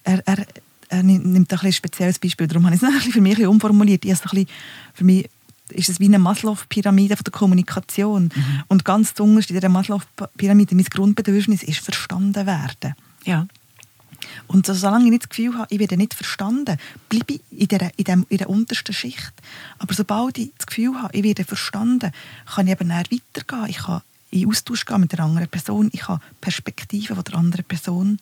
Er, 0.03 0.25
er 0.27 0.45
er 0.89 1.03
nimmt 1.03 1.53
ein, 1.53 1.59
ein 1.59 1.73
spezielles 1.73 2.19
Beispiel, 2.19 2.47
darum 2.47 2.65
habe 2.65 2.75
ich 2.75 2.81
es 2.81 3.03
für 3.13 3.21
mich 3.21 3.37
ein 3.37 3.47
umformuliert. 3.47 4.03
Ich 4.05 4.11
ein 4.11 4.19
bisschen, 4.21 4.47
für 4.93 5.03
mich 5.03 5.29
ist 5.69 5.89
es 5.89 5.99
wie 5.99 6.05
eine 6.05 6.19
Maslow-Pyramide 6.19 7.15
der 7.15 7.31
Kommunikation. 7.31 8.31
Mhm. 8.35 8.63
Und 8.67 8.85
ganz 8.85 9.13
zuunterst 9.13 9.51
in 9.51 9.55
dieser 9.55 9.69
Maslow-Pyramide, 9.69 10.75
mein 10.75 10.85
Grundbedürfnis 10.85 11.63
ist 11.63 11.79
verstanden 11.79 12.45
werden. 12.45 12.95
Ja. 13.23 13.47
Und 14.47 14.65
so, 14.65 14.73
solange 14.73 15.05
ich 15.05 15.11
nicht 15.11 15.23
das 15.23 15.29
Gefühl 15.29 15.55
habe, 15.55 15.67
ich 15.69 15.79
werde 15.79 15.95
nicht 15.95 16.13
verstanden, 16.13 16.77
bleibe 17.07 17.35
ich 17.35 17.41
in 17.51 17.67
der, 17.67 17.91
in, 17.95 18.03
dem, 18.03 18.25
in 18.29 18.37
der 18.39 18.49
untersten 18.49 18.93
Schicht. 18.93 19.33
Aber 19.77 19.93
sobald 19.93 20.37
ich 20.37 20.51
das 20.57 20.65
Gefühl 20.65 21.01
habe, 21.01 21.15
ich 21.15 21.23
werde 21.23 21.45
verstanden, 21.45 22.11
kann 22.45 22.67
ich 22.67 22.73
eben 22.73 22.89
weitergehen. 22.89 23.65
Ich 23.67 23.77
kann 23.77 24.01
in 24.31 24.47
Austausch 24.47 24.85
gehen 24.85 25.01
mit 25.01 25.11
der 25.11 25.21
anderen 25.21 25.47
Person. 25.47 25.89
Ich 25.93 26.01
kann 26.01 26.19
Perspektiven 26.41 27.15
von 27.15 27.23
der 27.23 27.35
anderen 27.35 27.65
Person 27.65 28.19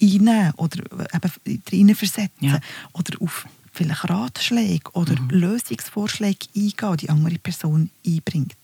einnehmen 0.00 0.52
oder 0.56 0.84
eben 1.14 1.32
reinversetzen 1.72 2.30
ja. 2.40 2.60
oder 2.92 3.20
auf 3.20 3.46
vielleicht 3.72 4.08
Ratschläge 4.08 4.90
oder 4.92 5.20
mhm. 5.20 5.28
Lösungsvorschläge 5.30 6.46
eingehen, 6.56 6.96
die 6.96 7.10
andere 7.10 7.38
Person 7.38 7.90
einbringt. 8.06 8.56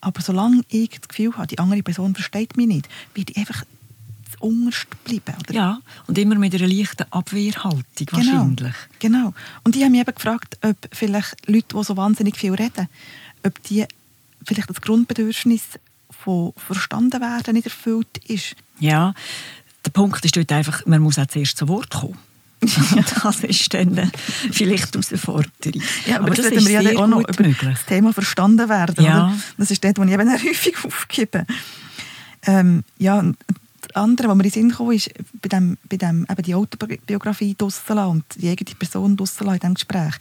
Aber 0.00 0.20
solange 0.20 0.62
ich 0.68 0.90
das 0.90 1.08
Gefühl 1.08 1.36
habe, 1.36 1.46
die 1.46 1.58
andere 1.58 1.82
Person 1.82 2.14
versteht 2.14 2.56
mich 2.56 2.66
nicht, 2.66 2.88
werde 3.14 3.32
ich 3.32 3.38
einfach 3.38 3.64
unterst 4.40 4.86
bleiben. 5.04 5.34
Oder? 5.40 5.54
Ja, 5.54 5.80
und 6.06 6.18
immer 6.18 6.36
mit 6.36 6.54
einer 6.54 6.66
leichten 6.66 7.10
Abwehrhaltung 7.10 7.82
genau, 7.96 8.16
wahrscheinlich. 8.16 8.74
Genau. 8.98 9.34
Und 9.64 9.76
ich 9.76 9.82
habe 9.82 9.90
mich 9.90 10.00
eben 10.00 10.14
gefragt, 10.14 10.58
ob 10.62 10.76
vielleicht 10.92 11.48
Leute, 11.48 11.76
die 11.76 11.84
so 11.84 11.96
wahnsinnig 11.96 12.36
viel 12.36 12.54
reden, 12.54 12.88
ob 13.44 13.62
die 13.64 13.84
vielleicht 14.44 14.70
das 14.70 14.80
Grundbedürfnis 14.80 15.62
von 16.10 16.52
verstanden 16.56 17.20
werden 17.20 17.54
nicht 17.54 17.66
erfüllt 17.66 18.18
ist. 18.26 18.56
Ja, 18.80 19.14
der 19.88 19.92
Punkt 19.92 20.22
ist 20.22 20.36
dort 20.36 20.52
einfach, 20.52 20.84
man 20.84 21.00
muss 21.00 21.18
auch 21.18 21.26
zuerst 21.26 21.56
zu 21.56 21.66
Wort 21.66 21.90
kommen. 21.90 22.18
das 22.60 23.44
ist 23.44 23.72
dann 23.72 23.96
äh, 23.96 24.06
vielleicht 24.50 24.94
die 24.94 24.98
Herausforderung. 24.98 25.82
Ja, 26.06 26.16
aber, 26.16 26.26
aber 26.26 26.34
das, 26.34 26.46
das 26.50 26.56
ist 26.56 26.68
wir 26.68 26.82
ja 26.82 26.98
auch 26.98 27.06
noch 27.06 27.20
über 27.20 27.42
möglich. 27.42 27.70
das 27.72 27.86
Thema 27.86 28.12
verstanden 28.12 28.68
werden. 28.68 29.02
Ja. 29.02 29.28
Oder? 29.28 29.38
Das 29.56 29.70
ist 29.70 29.82
dort, 29.82 29.98
wo 29.98 30.02
ich 30.02 30.10
eben 30.10 30.30
häufig 30.44 30.74
aufgebe. 30.84 31.46
Ähm, 32.42 32.84
ja, 32.98 33.22
das 33.22 33.94
andere, 33.94 34.28
was 34.28 34.36
mir 34.36 34.44
in 34.44 34.50
den 34.50 34.52
Sinn 34.52 34.72
kam, 34.72 34.90
ist, 34.90 35.10
bei 35.40 35.48
dem, 35.48 35.78
bei 35.88 35.96
dem 35.96 36.26
eben 36.28 36.42
die 36.42 36.54
Autobiografie 36.54 37.54
draussen 37.56 37.98
und 37.98 38.24
die 38.36 38.50
eigene 38.50 38.74
Person 38.74 39.16
draussen 39.16 39.46
in 39.46 39.54
diesem 39.54 39.74
Gespräch, 39.74 40.14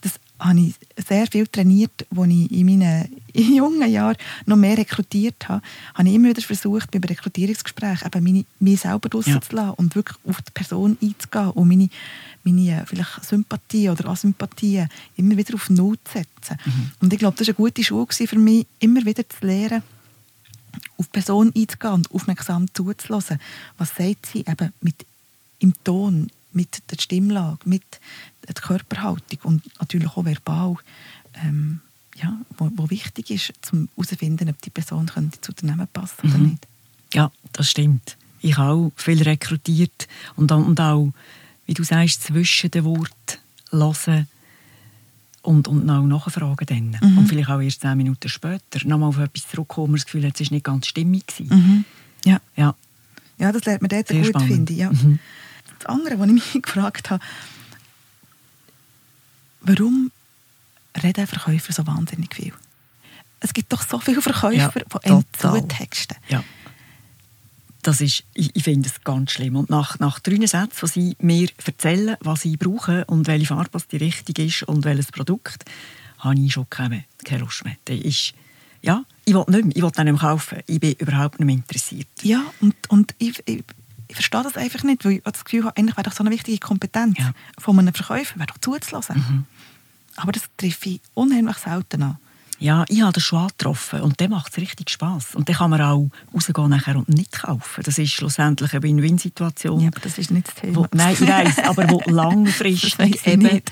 dass 0.00 0.14
habe 0.44 0.60
ich 0.60 0.74
sehr 1.06 1.26
viel 1.26 1.46
trainiert, 1.46 2.06
als 2.16 2.28
ich 2.28 2.50
in 2.50 2.66
meinen 2.66 3.08
jungen 3.34 3.90
Jahren 3.90 4.16
noch 4.46 4.56
mehr 4.56 4.76
rekrutiert 4.76 5.48
habe, 5.48 5.62
habe 5.94 6.08
ich 6.08 6.14
immer 6.14 6.28
wieder 6.28 6.42
versucht, 6.42 6.90
beim 6.90 7.02
Rekrutierungsgespräch 7.02 8.04
eben 8.04 8.24
meine, 8.24 8.44
mich 8.60 8.80
selber 8.80 9.08
rauszulassen 9.12 9.56
ja. 9.56 9.70
und 9.70 9.94
wirklich 9.94 10.18
auf 10.26 10.42
die 10.42 10.50
Person 10.52 10.98
einzugehen 11.00 11.50
und 11.50 11.68
meine, 11.68 11.88
meine 12.44 12.82
äh, 12.82 12.86
vielleicht 12.86 13.24
Sympathien 13.24 13.92
oder 13.92 14.08
Asympathien 14.08 14.88
immer 15.16 15.36
wieder 15.36 15.54
auf 15.54 15.70
Null 15.70 15.96
zu 16.04 16.12
setzen. 16.12 16.58
Mhm. 16.64 16.90
Und 17.00 17.12
ich 17.12 17.18
glaube, 17.18 17.36
das 17.38 17.46
war 17.48 17.54
eine 17.54 17.64
gute 17.64 17.84
Schule 17.84 18.06
für 18.08 18.38
mich, 18.38 18.66
immer 18.80 19.04
wieder 19.04 19.28
zu 19.28 19.46
lernen, 19.46 19.82
auf 20.98 21.06
die 21.06 21.12
Person 21.12 21.52
einzugehen 21.56 21.94
und 21.94 22.10
aufmerksam 22.10 22.66
zuzulassen. 22.74 23.38
Was 23.78 23.94
sagt 23.96 24.26
sie 24.26 24.40
eben 24.40 24.72
mit 24.80 25.06
im 25.60 25.72
Ton, 25.84 26.30
mit 26.54 26.82
der 26.90 27.00
Stimmlage, 27.00 27.58
mit 27.64 27.82
der 28.46 28.54
Körperhaltung 28.54 29.38
und 29.42 29.80
natürlich 29.80 30.08
auch 30.08 30.24
verbal, 30.24 30.76
ähm, 31.34 31.80
ja, 32.16 32.38
wo, 32.58 32.70
wo, 32.76 32.90
wichtig 32.90 33.30
ist, 33.30 33.52
um 33.72 33.88
herauszufinden, 33.96 34.48
ob 34.48 34.60
die 34.60 34.70
Person 34.70 35.06
könnte 35.06 35.40
zu 35.40 35.52
Unternehmen 35.52 35.88
passen 35.92 36.28
mhm. 36.28 36.34
oder 36.34 36.38
nicht. 36.38 36.66
Ja, 37.14 37.30
das 37.52 37.70
stimmt. 37.70 38.16
Ich 38.40 38.56
habe 38.56 38.72
auch 38.72 38.92
viel 38.96 39.22
rekrutiert 39.22 40.08
und, 40.36 40.50
und 40.52 40.80
auch, 40.80 41.12
wie 41.66 41.74
du 41.74 41.84
sagst, 41.84 42.24
zwischen 42.24 42.70
den 42.70 42.84
Worten 42.84 43.38
hören 43.70 44.26
und, 45.42 45.68
und 45.68 45.88
auch 45.90 46.02
nachfragen 46.02 46.66
dann. 46.66 47.10
Mhm. 47.10 47.18
Und 47.18 47.26
vielleicht 47.28 47.50
auch 47.50 47.60
erst 47.60 47.80
zehn 47.80 47.96
Minuten 47.96 48.28
später 48.28 48.84
nochmal 48.84 49.10
auf 49.10 49.18
etwas 49.18 49.48
zurückkommen, 49.48 49.94
das 49.94 50.04
Gefühl 50.04 50.26
hat, 50.26 50.40
es 50.40 50.50
war 50.50 50.54
nicht 50.54 50.64
ganz 50.64 50.86
stimmig. 50.86 51.24
Mhm. 51.38 51.84
Ja. 52.24 52.40
ja. 52.56 52.74
Ja, 53.38 53.52
das 53.52 53.64
lernt 53.64 53.82
man 53.82 53.88
dort 53.88 54.08
Sehr 54.08 54.30
gut, 54.30 54.42
finde 54.42 54.72
ich. 54.72 54.78
Ja. 54.78 54.90
Mhm. 54.90 55.18
Das 55.82 55.86
andere, 55.86 56.18
was 56.18 56.26
ich 56.26 56.32
mich 56.54 56.62
gefragt 56.62 57.10
habe, 57.10 57.22
warum 59.60 60.10
reden 61.02 61.26
Verkäufer 61.26 61.72
so 61.72 61.86
wahnsinnig 61.86 62.34
viel? 62.34 62.52
Es 63.40 63.52
gibt 63.52 63.72
doch 63.72 63.82
so 63.82 63.98
viele 63.98 64.22
Verkäufer, 64.22 64.80
ja, 64.80 64.98
die 65.04 65.10
einen 65.10 65.24
zutexten. 65.32 66.16
Ja. 66.28 66.44
Das 67.82 68.00
ist, 68.00 68.22
ich, 68.34 68.54
ich 68.54 68.62
finde 68.62 68.88
es 68.88 69.02
ganz 69.02 69.32
schlimm. 69.32 69.56
Und 69.56 69.68
nach, 69.68 69.98
nach 69.98 70.20
drei 70.20 70.46
Sätzen, 70.46 70.70
wo 70.80 70.86
sie 70.86 71.16
mir 71.18 71.48
erzählen, 71.64 72.16
was 72.20 72.42
sie 72.42 72.56
brauchen 72.56 73.02
und 73.04 73.26
welche 73.26 73.46
Farbe 73.46 73.80
die 73.90 73.96
richtig 73.96 74.38
ist 74.38 74.62
und 74.62 74.84
welches 74.84 75.10
Produkt, 75.10 75.64
habe 76.18 76.38
ich 76.38 76.52
schon 76.52 76.70
keine, 76.70 77.04
keine 77.24 77.40
Lust 77.40 77.64
mehr. 77.64 77.74
Das 77.84 77.98
ist, 77.98 78.34
ja, 78.82 79.04
ich 79.24 79.34
will 79.34 79.44
nicht 79.48 79.64
mehr, 79.64 79.76
ich 79.76 79.82
will 79.82 79.90
nicht 79.90 80.04
mehr 80.04 80.14
kaufen. 80.14 80.60
Ich 80.66 80.78
bin 80.78 80.92
überhaupt 80.92 81.40
nicht 81.40 81.46
mehr 81.46 81.56
interessiert. 81.56 82.06
Ja, 82.22 82.44
und, 82.60 82.76
und 82.88 83.16
ich, 83.18 83.42
ich, 83.46 83.64
ich 84.12 84.16
verstehe 84.16 84.42
das 84.42 84.58
einfach 84.58 84.82
nicht, 84.82 85.06
weil 85.06 85.12
ich 85.12 85.22
das 85.22 85.44
Gefühl 85.44 85.64
habe, 85.64 85.76
eigentlich 85.76 85.96
wäre 85.96 86.04
doch 86.04 86.12
so 86.12 86.22
eine 86.22 86.30
wichtige 86.30 86.58
Kompetenz 86.58 87.18
ja. 87.18 87.32
von 87.58 87.78
einem 87.78 87.94
Verkäufer, 87.94 88.36
wäre 88.36 88.48
doch 88.48 88.58
zuzulassen. 88.58 89.16
Mhm. 89.16 89.44
Aber 90.16 90.32
das 90.32 90.42
treffe 90.58 90.90
ich 90.90 91.00
unheimlich 91.14 91.56
selten 91.56 92.02
an. 92.02 92.18
Ja, 92.62 92.84
ich 92.88 93.02
habe 93.02 93.12
den 93.12 93.20
schon 93.20 93.48
getroffen 93.48 94.02
und 94.02 94.20
dann 94.20 94.30
macht 94.30 94.52
es 94.52 94.58
richtig 94.58 94.90
Spass. 94.90 95.34
Und 95.34 95.48
dann 95.48 95.56
kann 95.56 95.70
man 95.70 95.80
auch 95.80 96.08
rausgehen 96.32 96.70
nachher 96.70 96.96
und 96.96 97.08
nicht 97.08 97.32
kaufen. 97.32 97.82
Das 97.82 97.98
ist 97.98 98.12
schlussendlich 98.12 98.72
eine 98.72 98.82
Win-Win-Situation. 98.84 99.80
Ja, 99.80 99.88
aber 99.88 99.98
das 99.98 100.16
ist 100.16 100.30
nicht 100.30 100.46
das 100.46 100.54
Thema. 100.54 100.76
Wo, 100.76 100.86
nein, 100.92 101.14
ich 101.14 101.26
weiss, 101.26 101.58
aber 101.58 101.90
wo 101.90 102.00
langfristig 102.06 103.26
eben 103.26 103.48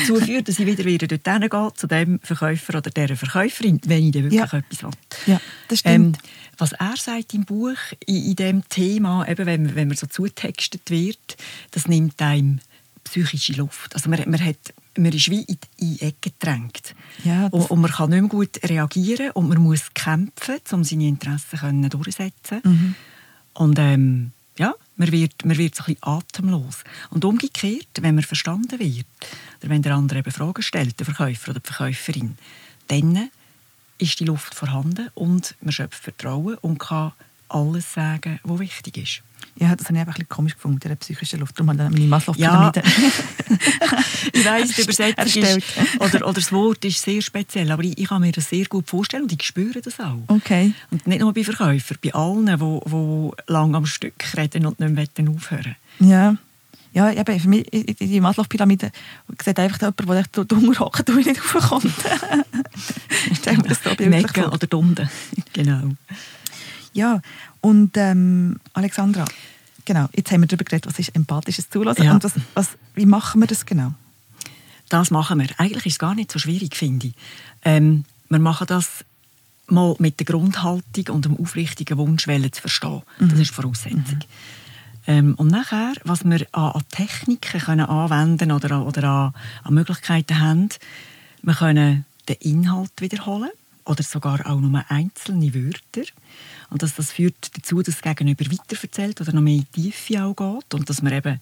dazu 0.00 0.16
führt, 0.16 0.48
dass 0.48 0.58
ich 0.58 0.66
wieder, 0.66 0.84
wieder 0.86 1.06
dorthin 1.06 1.48
gehe, 1.50 1.72
zu 1.74 1.86
dem 1.86 2.18
Verkäufer 2.20 2.78
oder 2.78 2.90
dieser 2.90 3.16
Verkäuferin, 3.16 3.78
wenn 3.84 4.06
ich 4.06 4.12
dann 4.12 4.22
wirklich 4.24 4.40
ja. 4.40 4.58
etwas 4.58 4.82
will. 4.82 4.90
Ja, 5.26 5.40
das 5.68 5.80
stimmt. 5.80 6.16
Ähm, 6.16 6.22
was 6.56 6.72
er 6.72 6.96
sagt 6.96 7.34
im 7.34 7.44
Buch, 7.44 7.76
in, 8.06 8.24
in 8.24 8.36
dem 8.36 8.68
Thema, 8.70 9.28
eben 9.28 9.44
wenn, 9.44 9.74
wenn 9.74 9.88
man 9.88 9.96
so 9.96 10.06
zutextet 10.06 10.90
wird, 10.90 11.36
das 11.72 11.86
nimmt 11.86 12.20
einem 12.22 12.60
psychische 13.08 13.52
Luft. 13.54 13.94
Also 13.94 14.08
man, 14.08 14.22
man, 14.28 14.44
hat, 14.44 14.74
man 14.96 15.12
ist 15.12 15.30
wie 15.30 15.42
in 15.42 15.58
die 15.80 16.00
Ecke 16.00 16.30
gedrängt. 16.30 16.94
Ja, 17.24 17.46
und, 17.46 17.70
und, 17.70 17.80
man 17.80 17.90
kann 17.90 18.10
nicht 18.10 18.20
mehr 18.20 18.28
gut 18.28 18.62
reagieren 18.64 19.30
und 19.32 19.48
man 19.48 19.58
muss 19.58 19.92
kämpfen, 19.94 20.58
um 20.72 20.84
seine 20.84 21.08
Interessen 21.08 21.58
können 21.58 21.88
durchzusetzen. 21.88 22.60
Mhm. 22.62 22.94
Und 23.54 23.78
ähm, 23.78 24.32
ja, 24.58 24.74
man 24.96 25.12
wird, 25.12 25.44
man 25.44 25.56
wird 25.56 25.74
so 25.74 25.84
ein 25.84 25.94
bisschen 25.94 26.02
atemlos. 26.02 26.84
Und 27.10 27.24
umgekehrt, 27.24 27.88
wenn 28.00 28.14
man 28.14 28.24
verstanden 28.24 28.78
wird, 28.78 29.06
oder 29.60 29.70
wenn 29.70 29.82
der 29.82 29.94
andere 29.94 30.20
eben 30.20 30.30
Fragen 30.30 30.62
stellt, 30.62 30.98
der 30.98 31.06
Verkäufer 31.06 31.50
oder 31.50 31.60
die 31.60 31.72
Verkäuferin, 31.72 32.36
dann 32.88 33.30
ist 33.98 34.20
die 34.20 34.24
Luft 34.24 34.54
vorhanden 34.54 35.10
und 35.14 35.54
man 35.60 35.72
schöpft 35.72 36.02
Vertrauen 36.02 36.56
und 36.58 36.78
kann 36.78 37.12
alles 37.48 37.92
sagen, 37.92 38.40
was 38.42 38.58
wichtig 38.58 38.96
ist. 38.98 39.22
Ja, 39.60 39.74
das 39.74 39.86
habe 39.86 39.94
ich 39.94 40.00
einfach 40.00 40.14
ein 40.14 40.18
bisschen 40.18 40.28
komisch 40.28 40.54
gefunden, 40.54 40.78
der 40.80 40.94
psychischen 40.96 41.40
Luft. 41.40 41.58
Darum 41.58 41.70
habe 41.70 41.84
ich 41.84 41.90
meine 41.90 42.06
Maslow-Pyramide. 42.06 42.82
Ja. 42.84 43.98
ich 44.32 44.44
weiss, 44.44 44.70
die 44.74 44.82
Übersetzung 44.82 45.42
ist, 45.42 45.66
oder, 45.98 46.26
oder 46.26 46.32
das 46.34 46.52
Wort 46.52 46.84
ist 46.84 47.02
sehr 47.02 47.20
speziell, 47.22 47.70
aber 47.72 47.82
ich, 47.82 47.98
ich 47.98 48.08
kann 48.08 48.20
mir 48.20 48.30
das 48.30 48.48
sehr 48.48 48.66
gut 48.66 48.88
vorstellen 48.88 49.24
und 49.24 49.32
ich 49.32 49.42
spüre 49.42 49.80
das 49.80 49.98
auch. 49.98 50.22
Okay. 50.28 50.72
Und 50.90 51.06
nicht 51.08 51.20
nur 51.20 51.32
bei 51.32 51.42
Verkäufern, 51.42 51.98
bei 52.02 52.14
allen, 52.14 52.46
die, 52.46 52.90
die 52.90 53.52
lang 53.52 53.74
am 53.74 53.86
Stück 53.86 54.36
reden 54.36 54.66
und 54.66 54.78
nicht 54.78 55.16
mehr 55.16 55.28
aufhören 55.28 55.76
Ja. 55.98 56.36
Ja, 56.94 57.12
eben, 57.12 57.38
für 57.38 57.48
mich, 57.48 57.66
die 58.00 58.20
Maslow-Pyramide 58.20 58.90
sieht 59.44 59.58
einfach 59.58 59.80
jemand, 59.80 60.08
der 60.08 60.16
echt 60.16 60.50
dumm 60.50 60.78
hockt 60.78 61.08
und 61.10 61.16
nicht 61.16 61.54
raufkommt. 61.54 61.92
Stell 63.34 63.56
mir 63.58 63.62
das 63.64 63.82
so 63.82 63.90
Mecken 64.04 64.44
oder 64.46 64.66
Dunde. 64.66 65.10
genau. 65.52 65.90
Ja, 66.98 67.22
und 67.60 67.96
ähm, 67.96 68.58
Alexandra, 68.72 69.24
genau, 69.84 70.08
jetzt 70.16 70.32
haben 70.32 70.40
wir 70.40 70.48
darüber 70.48 70.64
geredet, 70.64 70.88
was 70.88 70.98
ist 70.98 71.14
empathisches 71.14 71.70
Zulassen 71.70 72.02
ja. 72.02 72.12
und 72.12 72.24
was, 72.24 72.32
was, 72.54 72.70
wie 72.96 73.06
machen 73.06 73.40
wir 73.40 73.46
das 73.46 73.64
genau? 73.64 73.94
Das 74.88 75.12
machen 75.12 75.38
wir. 75.38 75.46
Eigentlich 75.58 75.86
ist 75.86 75.92
es 75.92 75.98
gar 76.00 76.16
nicht 76.16 76.32
so 76.32 76.40
schwierig, 76.40 76.74
finde 76.74 77.06
ich. 77.06 77.14
Ähm, 77.62 78.04
wir 78.28 78.40
machen 78.40 78.66
das 78.66 79.04
mal 79.68 79.94
mit 80.00 80.18
der 80.18 80.26
Grundhaltung 80.26 81.14
und 81.14 81.24
dem 81.24 81.36
aufrichtigen 81.36 81.98
Wunsch 81.98 82.24
zu 82.24 82.60
verstehen. 82.60 83.02
Mhm. 83.20 83.28
Das 83.28 83.38
ist 83.38 83.50
die 83.50 83.54
Voraussetzung. 83.54 84.00
Mhm. 84.00 84.18
Ähm, 85.06 85.34
und 85.36 85.52
nachher, 85.52 85.92
was 86.02 86.24
wir 86.24 86.48
an, 86.50 86.72
an 86.72 86.82
Techniken 86.90 87.60
können 87.60 87.86
anwenden 87.86 88.50
oder, 88.50 88.84
oder 88.84 89.04
an, 89.04 89.34
an 89.62 89.74
Möglichkeiten 89.74 90.40
haben, 90.40 90.70
wir 91.42 91.54
können 91.54 92.06
den 92.28 92.36
Inhalt 92.40 92.90
wiederholen 92.98 93.50
oder 93.88 94.02
sogar 94.02 94.46
auch 94.46 94.60
nur 94.60 94.84
einzelne 94.88 95.54
Wörter. 95.54 96.08
Und 96.70 96.82
das, 96.82 96.94
das 96.94 97.10
führt 97.10 97.56
dazu, 97.56 97.82
dass 97.82 98.00
das 98.00 98.02
Gegenüber 98.02 98.44
weiterverzählt 98.44 99.20
oder 99.20 99.32
noch 99.32 99.40
mehr 99.40 99.54
in 99.54 99.66
die 99.74 99.90
Tiefe 99.90 100.22
auch 100.22 100.36
geht 100.36 100.74
und 100.74 100.88
dass 100.88 101.00
man 101.02 101.14
eben 101.14 101.40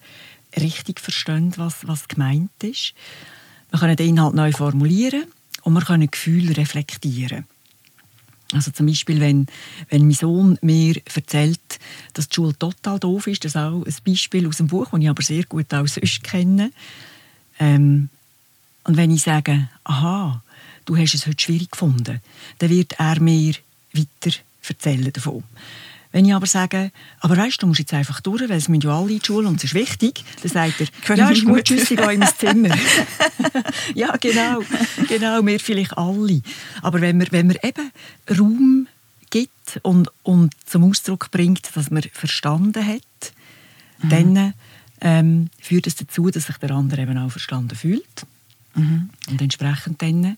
richtig 0.55 1.01
versteht, 1.01 1.57
was, 1.57 1.85
was 1.87 2.07
gemeint 2.07 2.63
ist. 2.63 2.93
Wir 3.69 3.79
können 3.79 3.97
den 3.97 4.09
Inhalt 4.09 4.33
neu 4.33 4.51
formulieren 4.53 5.25
und 5.63 5.73
wir 5.73 5.81
können 5.81 6.09
Gefühle 6.09 6.55
reflektieren. 6.55 7.45
Also 8.53 8.71
zum 8.71 8.85
Beispiel, 8.85 9.19
wenn, 9.19 9.47
wenn 9.89 10.03
mein 10.03 10.13
Sohn 10.13 10.57
mir 10.61 10.95
erzählt, 11.13 11.59
dass 12.13 12.29
die 12.29 12.35
Schule 12.35 12.57
total 12.57 12.97
doof 12.97 13.27
ist, 13.27 13.43
das 13.43 13.55
ist 13.55 13.57
auch 13.57 13.83
ein 13.83 13.95
Beispiel 14.05 14.47
aus 14.47 14.57
dem 14.57 14.67
Buch, 14.67 14.87
das 14.89 15.01
ich 15.01 15.09
aber 15.09 15.21
sehr 15.21 15.43
gut 15.43 15.73
auch 15.73 15.85
sonst 15.85 16.23
kenne. 16.23 16.71
Ähm, 17.59 18.07
und 18.85 18.95
wenn 18.95 19.11
ich 19.11 19.23
sage, 19.23 19.67
aha, 19.83 20.41
du 20.87 20.97
hast 20.97 21.13
es 21.13 21.27
heute 21.27 21.41
schwierig 21.41 21.71
gefunden, 21.71 22.21
dann 22.57 22.69
wird 22.69 22.93
er 22.99 23.19
mir 23.19 23.53
weiter 23.93 24.35
erzählen 24.67 25.13
davon. 25.13 25.43
Wenn 26.11 26.25
ich 26.25 26.33
aber 26.33 26.45
sage, 26.45 26.91
aber 27.19 27.37
weißt 27.37 27.61
du, 27.61 27.67
musst 27.67 27.79
jetzt 27.79 27.93
einfach 27.93 28.21
durch, 28.21 28.41
weil 28.41 28.57
es 28.57 28.69
müssen 28.69 28.81
ja 28.81 28.97
alle 28.97 29.11
in 29.11 29.19
die 29.19 29.25
Schule 29.25 29.47
und 29.47 29.57
es 29.57 29.65
ist 29.65 29.73
wichtig, 29.73 30.23
dann 30.41 30.51
sagt 30.51 30.81
er, 30.81 31.15
ja, 31.15 31.29
ist 31.29 31.45
gut, 31.45 31.65
tschüss, 31.65 31.91
ich 31.91 31.97
gehe 31.97 32.13
ins 32.13 32.37
Zimmer. 32.37 32.69
ja, 33.93 34.15
genau, 34.17 34.61
genau, 35.07 35.45
wir 35.45 35.59
vielleicht 35.59 35.97
alle. 35.97 36.41
Aber 36.81 37.01
wenn 37.01 37.17
man, 37.17 37.27
wenn 37.31 37.47
man 37.47 37.57
eben 37.61 37.91
Raum 38.39 38.87
gibt 39.29 39.79
und, 39.83 40.09
und 40.23 40.53
zum 40.65 40.85
Ausdruck 40.85 41.29
bringt, 41.29 41.75
dass 41.75 41.91
man 41.91 42.03
verstanden 42.13 42.85
hat, 42.85 43.33
mhm. 44.01 44.09
dann 44.09 44.53
ähm, 45.01 45.49
führt 45.59 45.87
es 45.87 45.95
das 45.95 46.07
dazu, 46.07 46.29
dass 46.31 46.45
sich 46.45 46.57
der 46.57 46.71
andere 46.71 47.01
eben 47.01 47.17
auch 47.17 47.31
verstanden 47.31 47.75
fühlt. 47.75 48.25
Mhm. 48.75 49.09
Und 49.29 49.41
entsprechend 49.41 50.01
dann 50.01 50.37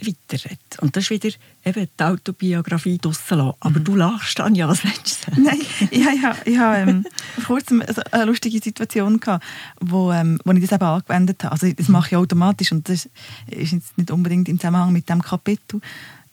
weiterredet. 0.00 0.78
Und 0.80 0.96
das 0.96 1.04
ist 1.04 1.10
wieder 1.10 1.28
eben 1.64 1.88
die 1.98 2.02
Autobiografie 2.02 2.98
draussen 2.98 3.38
lassen. 3.38 3.56
Aber 3.60 3.80
mhm. 3.80 3.84
du 3.84 3.96
lachst, 3.96 4.40
Anja, 4.40 4.68
was 4.68 4.84
willst 4.84 5.26
du 5.26 5.30
sagen? 5.30 5.42
Nein, 5.42 5.60
ich, 5.90 6.04
ja, 6.04 6.36
ich 6.44 6.58
hatte 6.58 6.90
ähm, 6.90 7.06
vor 7.36 7.56
kurzem 7.56 7.82
eine 8.10 8.24
lustige 8.24 8.60
Situation, 8.60 9.20
gehabt, 9.20 9.44
wo, 9.80 10.12
ähm, 10.12 10.38
wo 10.44 10.52
ich 10.52 10.62
das 10.62 10.72
eben 10.72 10.84
angewendet 10.84 11.44
habe. 11.44 11.52
Also 11.52 11.70
das 11.72 11.88
mache 11.88 12.10
ich 12.10 12.16
automatisch 12.16 12.72
und 12.72 12.88
das 12.88 13.08
ist 13.46 13.72
jetzt 13.72 13.98
nicht 13.98 14.10
unbedingt 14.10 14.48
im 14.48 14.58
Zusammenhang 14.58 14.92
mit 14.92 15.08
diesem 15.08 15.22
Kapitel. 15.22 15.80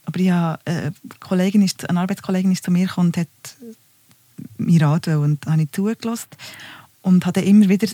Aber 0.05 0.19
ich 0.19 0.29
habe, 0.29 0.60
äh, 0.65 0.72
eine, 0.72 0.93
Kollegin 1.19 1.62
ist, 1.62 1.89
eine 1.89 2.00
Arbeitskollegin 2.00 2.51
ist 2.51 2.63
zu 2.63 2.72
mir 2.72 2.88
gekommen 2.88 3.07
und 3.07 3.17
hat 3.17 3.27
mir 4.57 4.81
raten 4.81 5.17
und 5.17 5.45
habe 5.45 5.63
ich 5.63 5.72
zugelassen 5.72 6.29
und 7.01 7.25
habe 7.25 7.41
immer 7.41 7.69
wieder 7.69 7.88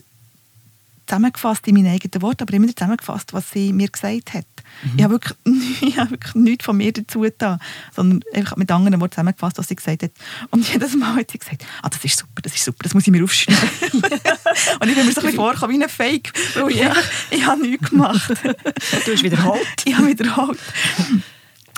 zusammengefasst 1.06 1.68
in 1.68 1.76
meinen 1.76 1.94
eigenen 1.94 2.22
Worten, 2.22 2.44
aber 2.44 2.54
immer 2.54 2.68
wieder 2.68 2.76
zusammengefasst, 2.76 3.34
was 3.34 3.52
sie 3.52 3.74
mir 3.74 3.90
gesagt 3.90 4.34
hat. 4.34 4.46
Mhm. 4.84 4.92
Ich 4.98 5.04
habe 5.04 5.14
wirklich, 5.14 5.38
ich 5.82 5.98
habe 5.98 6.12
wirklich 6.12 6.36
nichts 6.36 6.66
von 6.66 6.78
mir 6.78 6.92
dazu 6.92 7.22
getan, 7.22 7.60
sondern 7.96 8.22
einfach 8.34 8.58
mit 8.58 8.72
anderen 8.72 9.00
Worten 9.00 9.14
zusammengefasst, 9.14 9.58
was 9.58 9.68
sie 9.68 9.76
gesagt 9.76 10.04
hat. 10.04 10.12
Und 10.50 10.68
jedes 10.72 10.96
Mal 10.96 11.16
hat 11.16 11.32
sie 11.32 11.38
gesagt, 11.38 11.66
ah, 11.82 11.90
das 11.90 12.04
ist 12.04 12.20
super, 12.20 12.42
das 12.42 12.54
ist 12.54 12.64
super, 12.64 12.80
das 12.84 12.94
muss 12.94 13.06
ich 13.06 13.12
mir 13.12 13.24
aufschreiben. 13.24 13.70
und 13.92 14.90
ich 14.90 14.96
bin 14.96 15.06
mir 15.06 15.12
so 15.12 15.22
ein 15.22 15.26
bisschen 15.26 15.34
vorgekommen 15.34 15.80
wie 15.80 15.84
ein 15.84 15.90
Fake, 15.90 16.34
weil 16.56 16.76
ja. 16.76 16.94
ich, 17.30 17.40
ich 17.40 17.46
habe 17.46 17.62
nichts 17.62 17.90
gemacht. 17.90 18.30
du 18.30 19.12
hast 19.12 19.24
wiederholt. 19.24 19.62
ich 19.86 19.96
habe 19.96 20.08
wiederholt. 20.08 20.60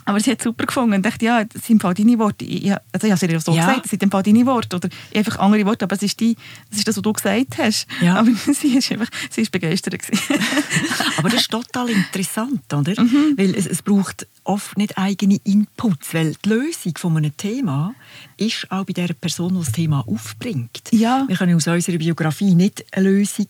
Aber 0.06 0.20
sie 0.20 0.32
hat 0.32 0.40
es 0.40 0.44
super 0.44 0.66
gefunden 0.66 0.94
und 0.94 1.06
dachte, 1.06 1.26
ja, 1.26 1.44
das 1.44 1.66
sind 1.66 1.84
deine 1.84 2.20
Worte. 2.20 2.46
Ich, 2.46 2.72
also 2.72 3.08
ich 3.08 3.12
habe 3.12 3.14
es 3.14 3.22
ihr 3.24 3.40
so 3.40 3.54
ja. 3.54 3.66
gesagt, 3.66 3.86
das 3.86 3.92
sind 3.92 4.14
deine 4.14 4.46
Worte 4.46 4.76
oder 4.76 4.90
einfach 5.16 5.40
andere 5.40 5.66
Worte, 5.66 5.86
aber 5.86 5.96
es 5.96 6.04
ist, 6.04 6.20
die, 6.20 6.36
das, 6.70 6.80
ist 6.80 6.88
das, 6.88 6.98
was 6.98 7.02
du 7.02 7.14
gesagt 7.14 7.58
hast. 7.58 7.88
Ja. 8.02 8.16
Aber 8.16 8.32
sie 8.54 8.78
ist 8.78 8.92
einfach 8.92 9.10
sie 9.30 9.42
ist 9.42 9.52
begeistert. 9.52 9.96
aber 11.18 11.30
das 11.30 11.42
ist 11.42 11.52
total 11.52 11.90
interessant, 11.90 12.74
oder? 12.74 13.02
Mhm. 13.02 13.34
Weil 13.38 13.56
es, 13.56 13.66
es 13.66 13.82
braucht 13.82 14.28
oft 14.44 14.78
nicht 14.78 14.98
eigene 14.98 15.38
Inputs, 15.44 16.14
weil 16.14 16.36
die 16.44 16.50
Lösung 16.50 16.98
von 16.98 17.18
einem 17.18 17.36
Thema 17.38 17.96
ist 18.38 18.68
auch 18.70 18.86
bei 18.86 18.94
der 18.94 19.14
Person, 19.14 19.54
die 19.54 19.60
das 19.60 19.72
Thema 19.72 20.06
aufbringt. 20.08 20.82
Ja. 20.92 21.26
Wir 21.28 21.38
können 21.38 21.56
aus 21.56 21.68
unserer 21.68 21.98
Biografie 21.98 22.56
nicht 22.56 22.86
eine 22.92 23.10
Lösung 23.10 23.48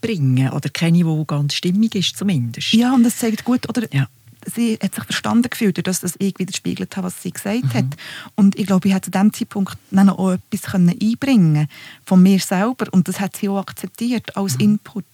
bringen 0.00 0.50
oder 0.50 0.68
keine, 0.68 0.98
die 0.98 1.24
ganz 1.26 1.54
stimmig 1.54 1.94
ist 1.94 2.16
zumindest. 2.16 2.72
Ja, 2.72 2.94
und 2.94 3.02
das 3.02 3.16
zeigt 3.16 3.44
gut, 3.44 3.68
oder 3.68 3.82
ja 3.92 4.08
sie 4.46 4.78
hat 4.82 4.94
sich 4.94 5.04
verstanden 5.04 5.50
gefühlt, 5.50 5.86
dass 5.86 6.00
das 6.00 6.14
ich 6.18 6.38
widerspiegelt 6.38 6.96
habe, 6.96 7.06
was 7.06 7.22
sie 7.22 7.30
gesagt 7.30 7.64
mhm. 7.64 7.74
hat. 7.74 7.96
Und 8.34 8.58
ich 8.58 8.66
glaube, 8.66 8.88
ich 8.88 8.94
hätte 8.94 9.10
zu 9.10 9.10
diesem 9.10 9.32
Zeitpunkt 9.32 9.78
dann 9.90 10.10
auch 10.10 10.32
etwas 10.32 10.74
einbringen 10.74 11.68
von 12.04 12.22
mir 12.22 12.38
selber 12.38 12.86
und 12.92 13.08
das 13.08 13.20
hat 13.20 13.36
sie 13.36 13.48
auch 13.48 13.58
akzeptiert 13.58 14.36
als 14.36 14.54
mhm. 14.54 14.64
Input. 14.64 15.04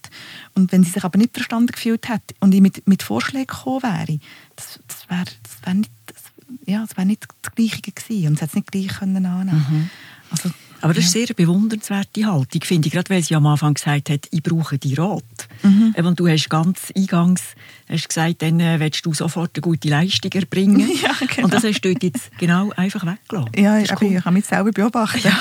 Und 0.53 0.71
wenn 0.71 0.83
sie 0.83 0.91
sich 0.91 1.03
aber 1.03 1.17
nicht 1.17 1.33
verstanden 1.33 1.71
gefühlt 1.71 2.07
hätte 2.09 2.35
und 2.39 2.53
ich 2.53 2.61
mit, 2.61 2.87
mit 2.87 3.03
Vorschlägen 3.03 3.47
gekommen 3.47 3.83
wäre, 3.83 4.19
das, 4.55 4.79
das 4.87 5.09
wäre 5.09 5.25
das 5.43 5.65
wär 5.65 5.73
nicht, 5.73 5.91
das, 6.05 6.23
ja, 6.65 6.81
das 6.81 6.97
wär 6.97 7.05
nicht 7.05 7.27
das 7.41 7.55
Gleiche 7.55 7.81
gewesen 7.81 8.27
und 8.27 8.35
sie 8.35 8.41
hätte 8.41 8.51
es 8.51 8.55
nicht 8.55 8.71
gleich 8.71 8.99
können 8.99 9.25
annehmen 9.25 9.65
mhm. 9.69 9.89
also, 10.31 10.49
aber 10.81 10.93
das 10.93 11.05
ist 11.05 11.15
eine 11.15 11.27
sehr 11.27 11.35
bewundernswerte 11.35 12.25
Haltung, 12.25 12.61
finde 12.63 12.87
ich, 12.87 12.93
gerade 12.93 13.09
weil 13.09 13.23
sie 13.23 13.35
am 13.35 13.45
Anfang 13.47 13.73
gesagt 13.73 14.09
hat, 14.09 14.27
ich 14.31 14.43
brauche 14.43 14.77
die 14.77 14.93
Rat. 14.93 15.23
Mhm. 15.63 15.95
Und 15.97 16.19
du 16.19 16.27
hast 16.27 16.49
ganz 16.49 16.91
eingangs 16.95 17.41
hast 17.89 18.09
gesagt, 18.09 18.41
dann 18.41 18.59
äh, 18.59 18.79
willst 18.79 19.05
du 19.05 19.13
sofort 19.13 19.51
eine 19.55 19.61
gute 19.61 19.87
Leistung 19.89 20.31
erbringen. 20.31 20.89
Ja, 21.01 21.11
genau. 21.19 21.45
Und 21.45 21.53
das 21.53 21.63
hast 21.63 21.81
du 21.81 21.89
jetzt 21.89 22.31
genau 22.37 22.71
einfach 22.71 23.05
weggelassen. 23.05 23.51
Ja, 23.55 23.77
ich, 23.79 23.91
cool. 24.01 24.13
ich 24.13 24.23
kann 24.23 24.33
mich 24.33 24.45
selber 24.45 24.71
beobachten. 24.71 25.21
Ja. 25.23 25.37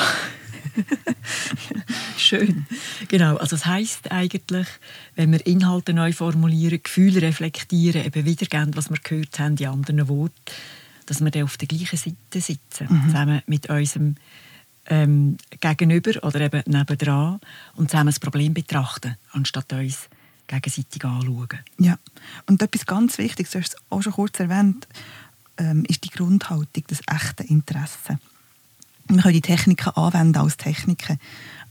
Schön. 2.17 2.67
Genau, 3.09 3.37
also 3.37 3.57
das 3.57 3.67
heisst 3.67 4.11
eigentlich, 4.11 4.67
wenn 5.14 5.33
wir 5.33 5.47
Inhalte 5.47 5.95
neu 5.95 6.12
formulieren, 6.12 6.81
Gefühle 6.83 7.23
reflektieren, 7.23 8.05
eben 8.05 8.25
wiedergeben, 8.25 8.76
was 8.76 8.91
wir 8.91 8.99
gehört 9.03 9.38
haben 9.38 9.57
in 9.57 9.67
anderen 9.67 10.09
Worten, 10.09 10.35
dass 11.07 11.23
wir 11.23 11.31
dann 11.31 11.45
auf 11.45 11.57
der 11.57 11.69
gleichen 11.69 11.97
Seite 11.97 12.41
sitzen, 12.41 12.88
mhm. 12.88 13.03
zusammen 13.07 13.43
mit 13.47 13.69
unserem 13.71 14.17
ähm, 14.87 15.37
gegenüber 15.61 16.23
oder 16.23 16.41
eben 16.41 16.62
nebendran 16.67 17.41
und 17.76 17.91
zusammen 17.91 18.07
das 18.07 18.21
Problem 18.21 18.55
betrachten, 18.55 19.17
anstatt 19.33 19.73
uns 19.73 20.09
gegenseitig 20.47 21.05
anschauen. 21.05 21.61
Ja, 21.79 21.99
und 22.47 22.62
etwas 22.62 22.87
ganz 22.87 23.19
Wichtiges, 23.19 23.53
du 23.53 23.59
hast 23.61 23.75
es 23.75 23.76
auch 23.91 24.03
schon 24.03 24.12
kurz 24.12 24.38
erwähnt, 24.41 24.87
ähm, 25.57 25.85
ist 25.88 26.05
die 26.05 26.11
Grundhaltung, 26.11 26.85
das 26.87 27.00
echte 27.11 27.45
Interesse. 27.45 28.19
Wir 29.07 29.21
können 29.21 29.35
die 29.35 29.41
Techniken 29.41 29.91
anwenden 29.91 30.38
als 30.38 30.57
Techniken, 30.57 31.19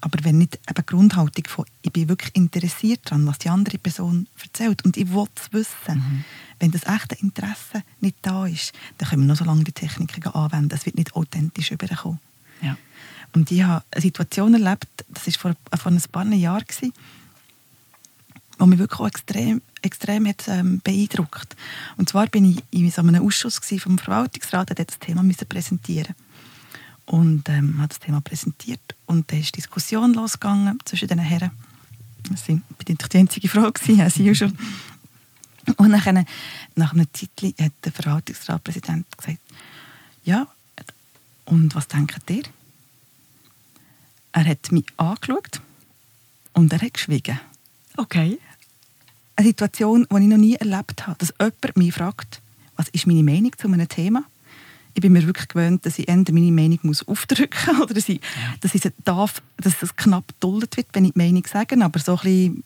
aber 0.02 0.24
wenn 0.24 0.38
nicht 0.38 0.60
eben 0.70 0.76
die 0.76 0.86
Grundhaltung 0.86 1.46
von 1.48 1.66
ich 1.82 1.92
bin 1.92 2.10
wirklich 2.10 2.36
interessiert 2.36 3.02
daran, 3.06 3.26
was 3.26 3.40
die 3.40 3.50
andere 3.50 3.78
Person 3.78 4.28
erzählt 4.42 4.86
und 4.86 4.98
ich 4.98 5.12
will 5.12 5.26
es 5.36 5.52
wissen, 5.52 5.96
mhm. 5.96 6.24
wenn 6.60 6.72
das 6.72 6.86
echte 6.86 7.16
Interesse 7.16 7.84
nicht 8.02 8.18
da 8.22 8.46
ist, 8.46 8.74
dann 8.98 9.10
können 9.10 9.24
wir 9.24 9.28
noch 9.28 9.38
so 9.38 9.46
lange 9.46 9.64
die 9.64 9.72
Techniken 9.72 10.28
anwenden, 10.28 10.76
es 10.76 10.86
wird 10.86 10.96
nicht 10.96 11.16
authentisch 11.16 11.72
überkommen. 11.72 12.20
Ja. 12.64 12.78
Und 13.34 13.52
ich 13.52 13.64
habe 13.64 13.84
eine 13.92 14.02
Situation 14.02 14.54
erlebt, 14.54 14.88
das 15.10 15.26
war 15.44 15.56
vor, 15.72 15.80
vor 15.80 15.92
ein 15.92 16.02
paar 16.12 16.26
Jahren, 16.26 16.66
die 16.82 18.66
mich 18.66 18.80
wirklich 18.80 19.08
extrem, 19.08 19.62
extrem 19.82 20.28
hat, 20.28 20.48
ähm, 20.48 20.80
beeindruckt. 20.84 21.56
Und 21.98 22.10
zwar 22.10 22.28
bin 22.28 22.46
ich 22.46 22.64
in 22.72 22.90
so 22.92 23.02
einem 23.02 23.26
Ausschuss 23.26 23.60
vom 23.80 23.98
Verwaltungsrat, 23.98 24.78
der 24.78 24.86
das 24.86 25.00
Thema 25.00 25.24
müssen 25.24 25.48
präsentieren 25.48 26.16
und 27.06 27.50
ähm, 27.50 27.82
hat 27.82 27.92
das 27.92 28.00
Thema 28.00 28.22
präsentiert 28.22 28.96
und 29.08 29.32
da 29.32 29.36
ist 29.36 29.58
Diskussion 29.58 30.14
losgegangen 30.14 30.80
zwischen 30.86 31.08
den 31.08 31.20
Herren. 31.20 31.52
Ich 32.32 32.48
war 32.48 33.10
die 33.12 33.18
einzige 33.18 33.50
Frau, 33.50 33.72
sie 33.84 34.36
schon. 34.36 34.58
Und 35.78 35.92
nach, 35.92 36.06
einer, 36.06 36.26
nach 36.76 36.94
einer 36.94 37.12
Zeit 37.12 37.56
hat 37.60 37.74
der 37.84 37.92
Verwaltungsratpräsident 37.92 39.06
gesagt, 39.18 39.40
ja, 40.24 40.48
und 41.46 41.76
was 41.76 41.88
denkt 41.88 42.30
ihr? 42.30 42.44
Er 44.32 44.46
hat 44.46 44.72
mich 44.72 44.86
angeschaut 44.98 45.62
und 46.54 46.74
er 46.74 46.82
hat 46.82 46.94
geschwiegen. 46.94 47.40
Okay. 47.98 48.40
Eine 49.36 49.48
Situation, 49.48 50.08
die 50.10 50.16
ich 50.16 50.28
noch 50.28 50.38
nie 50.38 50.56
erlebt 50.56 51.08
habe, 51.08 51.18
dass 51.20 51.34
jemand 51.40 51.78
mich 51.78 51.94
fragt, 51.94 52.42
was 52.76 52.90
ist 52.90 53.08
meine 53.08 53.24
Meinung 53.24 53.52
zu 53.58 53.68
einem 53.68 53.88
Thema? 53.88 54.24
Ich 54.96 55.02
bin 55.02 55.12
mir 55.12 55.26
wirklich 55.26 55.48
gewöhnt, 55.48 55.86
dass 55.86 55.98
ich 55.98 56.08
entweder 56.08 56.38
meine 56.38 56.52
Meinung 56.52 56.80
muss 56.84 57.08
aufdrücken 57.08 57.78
muss 57.78 57.82
oder 57.82 57.94
dass 57.94 58.10
ich, 58.10 58.20
ja. 58.20 58.56
dass, 58.62 58.76
ich 58.76 58.84
darf, 59.04 59.42
dass 59.58 59.82
es 59.82 59.96
knapp 59.96 60.26
duldet 60.40 60.78
wird, 60.78 60.88
wenn 60.94 61.06
ich 61.06 61.14
die 61.14 61.20
Meinung 61.20 61.46
sage, 61.52 61.84
aber 61.84 62.00
so 62.00 62.14
ein 62.14 62.24
bisschen 62.24 62.64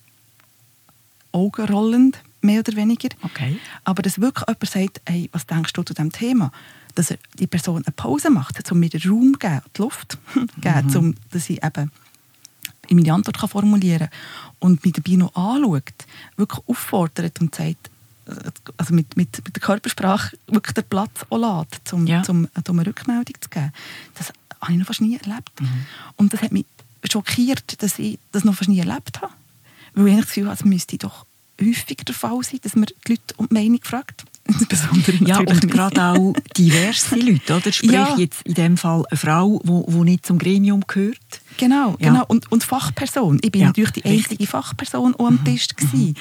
augenrollend, 1.32 2.22
mehr 2.42 2.60
oder 2.60 2.76
weniger. 2.76 3.10
Okay. 3.22 3.60
Aber 3.84 4.02
dass 4.02 4.20
wirklich 4.20 4.46
jemand 4.48 4.70
sagt, 4.70 5.02
hey, 5.06 5.30
was 5.32 5.46
denkst 5.46 5.74
du 5.74 5.84
zu 5.84 5.94
diesem 5.94 6.12
Thema? 6.12 6.52
Dass 6.98 7.14
die 7.38 7.48
Person 7.48 7.84
eine 7.86 7.94
Pause 7.94 8.30
macht, 8.30 8.72
um 8.72 8.80
mir 8.80 8.90
den 8.90 9.02
Raum 9.10 9.34
zu 9.34 9.40
geben, 9.40 9.62
die 9.76 9.82
Luft 9.82 10.18
geben, 10.62 10.88
mhm. 10.88 10.96
um, 10.96 11.16
dass 11.32 11.50
ich 11.50 11.64
eben 11.64 11.92
meine 12.90 13.14
Antwort 13.14 13.38
kann 13.38 13.50
formulieren 13.50 14.10
kann 14.10 14.20
und 14.60 14.84
mich 14.84 14.94
dabei 14.94 15.18
noch 15.18 15.36
anschaut, 15.36 16.06
wirklich 16.38 16.68
auffordert 16.68 17.40
und 17.42 17.54
sagt, 17.54 17.90
also 18.78 18.94
mit, 18.94 19.16
mit, 19.16 19.44
mit 19.44 19.56
der 19.56 19.62
Körpersprache 19.62 20.38
wirklich 20.48 20.74
den 20.74 20.86
Platz 20.86 21.26
auch 21.30 21.38
lässt, 21.38 21.94
um, 21.94 22.08
ja. 22.08 22.24
um, 22.28 22.48
um 22.68 22.80
eine 22.80 22.88
Rückmeldung 22.88 23.36
zu 23.40 23.50
geben. 23.50 23.72
Das 24.16 24.34
habe 24.62 24.72
ich 24.72 24.78
noch 24.80 24.88
fast 24.88 25.02
nie 25.02 25.18
erlebt. 25.18 25.62
Mhm. 25.62 25.86
Und 26.16 26.34
das 26.34 26.42
hat 26.42 26.52
mich 26.52 26.66
schockiert, 27.10 27.82
dass 27.82 28.00
ich 28.00 28.20
das 28.32 28.44
noch 28.44 28.56
fast 28.56 28.70
nie 28.70 28.80
erlebt 28.80 29.22
habe. 29.22 29.34
Weil 29.94 30.08
ich 30.08 30.16
das 30.18 30.28
Gefühl 30.28 30.46
habe, 30.46 30.56
es 30.56 30.66
müsste 30.66 30.98
doch 30.98 31.26
häufiger 31.62 32.04
der 32.04 32.16
Fall 32.16 32.44
sein, 32.44 32.60
dass 32.64 32.76
man 32.76 32.86
die 32.86 33.12
Leute 33.14 33.34
um 33.38 33.48
die 33.48 33.54
Meinung 33.54 33.80
fragt. 33.82 34.26
Insbesondere 34.48 35.18
ja, 35.26 35.40
und 35.40 35.70
gerade 35.70 36.02
auch 36.02 36.34
diverse 36.56 37.16
Leute, 37.16 37.56
oder? 37.56 37.72
Sprich 37.72 37.92
ja. 37.92 38.16
jetzt 38.18 38.42
in 38.44 38.54
dem 38.54 38.78
Fall 38.78 39.04
eine 39.10 39.18
Frau, 39.18 39.62
die 39.64 39.98
nicht 40.04 40.26
zum 40.26 40.40
Gremium 40.40 40.84
gehört. 40.88 41.18
Genau, 41.58 41.96
ja. 42.00 42.12
genau. 42.12 42.26
Und, 42.28 42.52
und 42.52 42.64
Fachperson. 42.64 43.40
Ich 43.42 43.52
bin 43.52 43.62
ja, 43.62 43.68
natürlich 43.68 43.92
die 43.92 44.06
einzige. 44.06 44.46
Fachperson 44.48 45.16
am 45.18 45.34
mhm. 45.34 45.44
Tisch. 45.44 45.68
Mhm. 45.94 46.14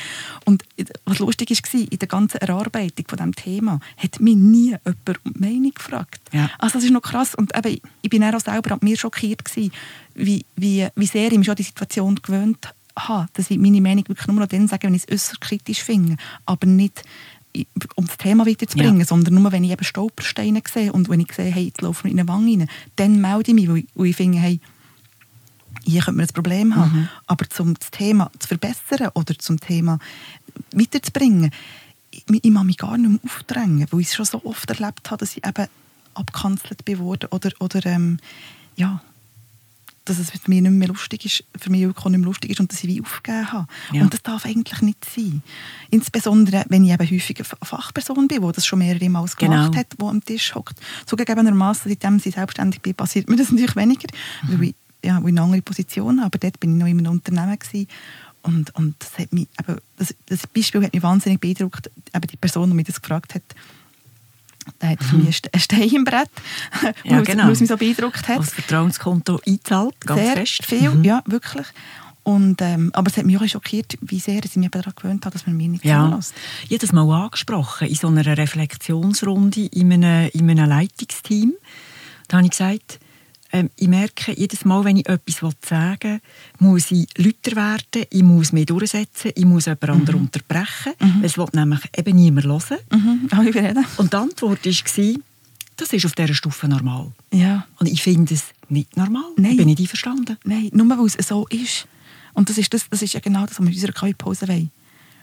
Und 0.45 0.65
was 1.05 1.19
lustig 1.19 1.51
war, 1.51 1.81
in 1.81 1.99
der 1.99 2.09
ganzen 2.09 2.39
Erarbeitung 2.39 3.05
von 3.09 3.19
diesem 3.19 3.35
Thema 3.35 3.81
hat 3.97 4.21
mich 4.21 4.37
nie 4.37 4.71
jemand 4.71 5.25
um 5.25 5.33
die 5.35 5.41
Meinung 5.41 5.73
gefragt. 5.73 6.21
Ja. 6.33 6.51
Also 6.59 6.79
das 6.79 6.85
ist 6.85 6.93
noch 6.93 7.03
krass. 7.03 7.35
Und 7.35 7.57
eben, 7.57 7.81
ich 8.03 8.11
bin 8.11 8.25
auch 8.25 8.41
selber 8.41 8.73
an 8.73 8.81
mir 8.83 8.97
schockiert 8.97 9.45
gewesen, 9.45 9.73
wie, 10.15 10.45
wie, 10.57 10.89
wie 10.95 11.07
sehr 11.07 11.31
ich 11.31 11.39
mich 11.39 11.51
an 11.51 11.57
die 11.57 11.63
Situation 11.63 12.17
gewöhnt 12.17 12.73
habe, 12.99 13.29
dass 13.35 13.51
ich 13.51 13.59
meine 13.59 13.81
Meinung 13.81 14.09
wirklich 14.09 14.27
nur 14.27 14.41
noch 14.41 14.47
dann 14.47 14.69
sage, 14.69 14.87
wenn 14.87 14.95
ich 14.95 15.05
es 15.07 15.13
äußerst 15.13 15.41
kritisch 15.41 15.83
finde, 15.83 16.17
aber 16.47 16.67
nicht 16.67 17.03
um 17.95 18.07
das 18.07 18.19
Thema 18.19 18.47
weiterzubringen, 18.47 19.01
ja. 19.01 19.07
sondern 19.07 19.35
nur, 19.35 19.53
wenn 19.53 19.65
ich 19.65 19.71
eben 19.71 19.85
Stolpersteine 19.85 20.63
sehe 20.73 20.93
und 20.93 21.09
wenn 21.09 21.21
ich 21.21 21.33
sehe, 21.33 21.53
hey, 21.53 21.65
jetzt 21.67 21.83
laufen 21.83 22.05
wir 22.05 22.11
in 22.11 22.21
eine 22.21 22.29
Wange 22.29 22.51
rein, 22.51 22.71
dann 22.97 23.21
melde 23.21 23.51
ich 23.51 23.55
mich, 23.55 23.69
weil 23.69 23.77
ich, 23.79 23.87
weil 23.95 24.07
ich 24.07 24.17
finde, 24.17 24.39
hey, 24.39 24.61
hier 25.85 26.03
könnte 26.03 26.19
man 26.19 26.27
ein 26.27 26.35
Problem 26.35 26.77
haben. 26.77 26.93
Mhm. 26.93 27.09
Aber 27.27 27.47
um 27.59 27.75
das 27.75 27.91
Thema 27.91 28.31
zu 28.39 28.49
verbessern 28.49 29.11
oder 29.15 29.39
zum 29.39 29.61
Thema 29.61 29.99
weiterzubringen, 30.73 31.51
ich, 32.11 32.25
ich 32.29 32.51
mag 32.51 32.65
mich 32.65 32.79
gar 32.79 32.99
nicht 32.99 33.11
mehr 33.11 33.21
aufdrängen, 33.25 33.87
weil 33.91 34.01
ich 34.01 34.09
es 34.09 34.15
schon 34.15 34.27
so 34.27 34.45
oft 34.45 34.69
erlebt 34.69 35.11
habe, 35.11 35.19
dass 35.19 35.37
ich 35.37 35.47
eben 35.47 35.69
abgekanzelt 36.15 36.85
bin 36.85 36.99
worden 36.99 37.29
oder, 37.31 37.51
oder 37.61 37.85
ähm, 37.87 38.19
ja, 38.75 39.03
dass 40.07 40.19
es 40.19 40.31
für 40.31 40.39
mich 40.47 40.63
nicht 40.63 40.71
mehr 40.71 40.89
lustig 40.89 41.25
ist, 41.25 41.45
für 41.61 41.71
mich 41.71 41.87
nicht 41.87 42.05
mehr 42.05 42.19
lustig 42.21 42.51
ist 42.51 42.61
und 42.61 42.73
dass 42.73 42.83
ich 42.83 42.89
wie 42.89 43.01
aufgegeben 43.03 43.53
habe. 43.53 43.67
Ja. 43.93 44.03
Und 44.03 44.13
das 44.13 44.23
darf 44.23 44.47
eigentlich 44.47 44.81
nicht 44.81 45.05
sein. 45.05 45.43
Insbesondere, 45.91 46.65
wenn 46.69 46.85
ich 46.85 46.93
eben 46.93 47.11
häufig 47.11 47.37
eine 47.39 47.45
Fachperson 47.63 48.29
bin, 48.29 48.41
die 48.41 48.53
das 48.53 48.67
schon 48.67 48.79
mehrere 48.79 49.09
Mal 49.11 49.27
gemacht 49.27 49.39
genau. 49.39 49.75
hat, 49.75 49.97
die 50.01 50.05
am 50.05 50.25
Tisch 50.25 50.55
hockt. 50.55 50.81
Zugegebenermaßen, 51.07 51.91
seitdem 51.91 52.17
ich 52.17 52.35
selbstständig 52.35 52.81
bin, 52.81 52.95
passiert 52.95 53.29
mir 53.29 53.37
das 53.37 53.51
natürlich 53.51 53.77
weniger, 53.77 54.09
mhm. 54.43 54.53
weil 54.53 54.69
ich, 54.69 54.75
ja, 55.05 55.17
weil 55.17 55.25
ich 55.25 55.29
eine 55.29 55.43
andere 55.43 55.63
Position 55.63 56.19
habe. 56.19 56.27
Aber 56.27 56.39
dort 56.39 56.61
bin 56.61 56.73
ich 56.73 56.79
noch 56.79 56.87
in 56.87 56.99
einem 56.99 57.13
Unternehmen 57.13 57.59
gewesen. 57.59 57.89
Und, 58.43 58.75
und 58.77 58.95
das, 59.01 59.19
hat 59.19 59.33
mich, 59.33 59.49
eben, 59.59 59.79
das, 59.97 60.15
das 60.27 60.47
Beispiel 60.47 60.85
hat 60.85 60.95
mich 60.95 61.03
wahnsinnig 61.03 61.41
beeindruckt. 61.41 61.91
Eben 62.15 62.27
die 62.29 62.37
Person, 62.37 62.71
die 62.71 62.77
mich 62.77 62.87
das 62.87 63.03
gefragt 63.03 63.35
hat, 63.35 63.43
da 64.79 64.89
hat 64.89 65.03
für 65.03 65.17
mich 65.17 65.43
ein 65.53 65.61
Stein 65.61 65.89
im 65.89 66.05
Brett, 66.05 66.31
ja, 67.05 67.21
genau. 67.23 67.45
weil 67.45 67.53
es 67.53 67.61
mich 67.61 67.69
so 67.69 67.77
beeindruckt 67.77 68.29
hat. 68.29 68.39
Das 68.39 68.53
Vertrauenskonto 68.53 69.41
einzahlt, 69.47 70.01
ganz 70.01 70.21
Sehr 70.21 70.33
fest. 70.35 70.65
viel, 70.65 70.91
mhm. 70.91 71.05
ja, 71.05 71.23
wirklich. 71.27 71.67
Und, 72.23 72.61
ähm, 72.61 72.91
aber 72.93 73.09
es 73.09 73.17
hat 73.17 73.25
mich 73.25 73.39
auch 73.39 73.47
schockiert, 73.47 73.97
wie 74.01 74.19
sehr 74.19 74.45
ich 74.45 74.57
mich 74.57 74.71
daran 74.71 74.93
gewöhnt 74.97 75.25
habe, 75.25 75.33
dass 75.33 75.47
man 75.47 75.57
mir 75.57 75.69
nicht 75.69 75.85
ja. 75.85 76.09
zulässt. 76.09 76.35
Ich 76.65 76.71
habe 76.71 76.79
das 76.79 76.93
mal 76.93 77.09
angesprochen, 77.25 77.87
in 77.87 77.95
so 77.95 78.09
einer 78.09 78.37
Reflexionsrunde 78.37 79.67
in 79.67 79.93
einem, 79.93 80.29
in 80.33 80.51
einem 80.51 80.69
Leitungsteam. 80.69 81.53
Da 82.27 82.39
habe 82.39 82.47
ich 82.47 82.51
gesagt, 82.51 82.99
ähm, 83.57 83.71
ich 83.77 83.89
merke, 83.89 84.33
jedes 84.33 84.65
Mal, 84.65 84.85
wenn 84.85 84.99
ich 84.99 85.09
etwas 85.09 85.41
sagen 85.67 86.21
will, 86.59 86.69
muss 86.69 86.91
ich 86.91 87.09
lauter 87.17 87.57
werden, 87.57 88.07
ich 88.11 88.23
muss 88.23 88.53
mich 88.53 88.67
durchsetzen, 88.67 89.33
ich 89.35 89.45
muss 89.45 89.65
jemand 89.65 89.83
mhm. 89.83 89.91
anderen 89.91 90.21
unterbrechen, 90.23 90.93
mhm. 91.01 91.25
es 91.25 91.39
will 91.39 91.47
nämlich 91.53 91.81
eben 91.97 92.17
niemand 92.17 92.47
hören. 92.47 92.79
Mhm. 92.93 93.29
Und 93.97 94.13
die 94.13 94.17
Antwort 94.17 94.67
war, 94.67 95.15
das 95.77 95.93
ist 95.93 96.07
auf 96.07 96.13
dieser 96.13 96.35
Stufe 96.35 96.69
normal. 96.69 97.13
Ja. 97.33 97.67
Und 97.79 97.87
ich 97.87 98.03
finde 98.03 98.35
es 98.35 98.45
nicht 98.69 98.97
normal. 98.97 99.25
Nein. 99.37 99.53
Ich 99.53 99.57
bin 99.57 99.67
nicht 99.67 99.81
einverstanden. 99.81 100.37
Nein, 100.45 100.71
nur 100.73 100.89
weil 100.89 101.07
es 101.07 101.15
so 101.27 101.47
ist. 101.49 101.87
Und 102.35 102.51
das 102.51 102.59
ist, 102.59 102.73
das, 102.75 102.89
das 102.91 103.03
ist 103.03 103.15
ja 103.15 103.21
genau 103.21 103.47
das, 103.47 103.59
was 103.59 103.61
wir 103.61 103.69
in 103.69 103.75
unserer 103.75 103.93
Kaffeepause 103.93 104.49
wollen. 104.49 104.71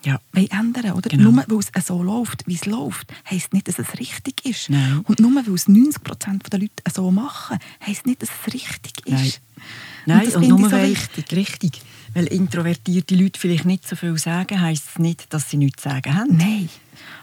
Ja. 0.05 0.19
Wollen 0.33 0.51
ändern, 0.51 0.91
oder? 0.93 1.09
Genau. 1.09 1.31
Nur 1.31 1.45
weil 1.47 1.59
es 1.59 1.87
so 1.87 2.03
läuft, 2.03 2.45
wie 2.45 2.55
es 2.55 2.65
läuft, 2.65 3.13
heisst 3.29 3.53
nicht, 3.53 3.67
dass 3.67 3.79
es 3.79 3.99
richtig 3.99 4.45
ist. 4.45 4.69
Nein. 4.69 5.01
Und 5.07 5.19
nur 5.19 5.33
weil 5.35 5.53
es 5.53 5.67
90 5.67 6.03
Prozent 6.03 6.51
der 6.51 6.59
Leute 6.59 6.73
so 6.93 7.09
machen, 7.11 7.57
heisst 7.85 8.05
nicht, 8.05 8.21
dass 8.21 8.29
es 8.29 8.53
richtig 8.53 9.05
ist. 9.05 9.41
Nein, 10.05 10.27
und, 10.27 10.35
und 10.35 10.47
nur 10.49 10.69
so 10.69 10.71
weil, 10.75 10.91
wichtig. 10.91 11.31
richtig. 11.31 11.81
Weil 12.13 12.27
introvertierte 12.27 13.15
Leute 13.15 13.39
vielleicht 13.39 13.65
nicht 13.65 13.87
so 13.87 13.95
viel 13.95 14.17
sagen, 14.17 14.61
heisst 14.61 14.89
es 14.91 14.99
nicht, 14.99 15.33
dass 15.33 15.49
sie 15.49 15.57
nichts 15.57 15.83
zu 15.83 15.89
sagen 15.89 16.15
haben. 16.15 16.37
Nein. 16.37 16.69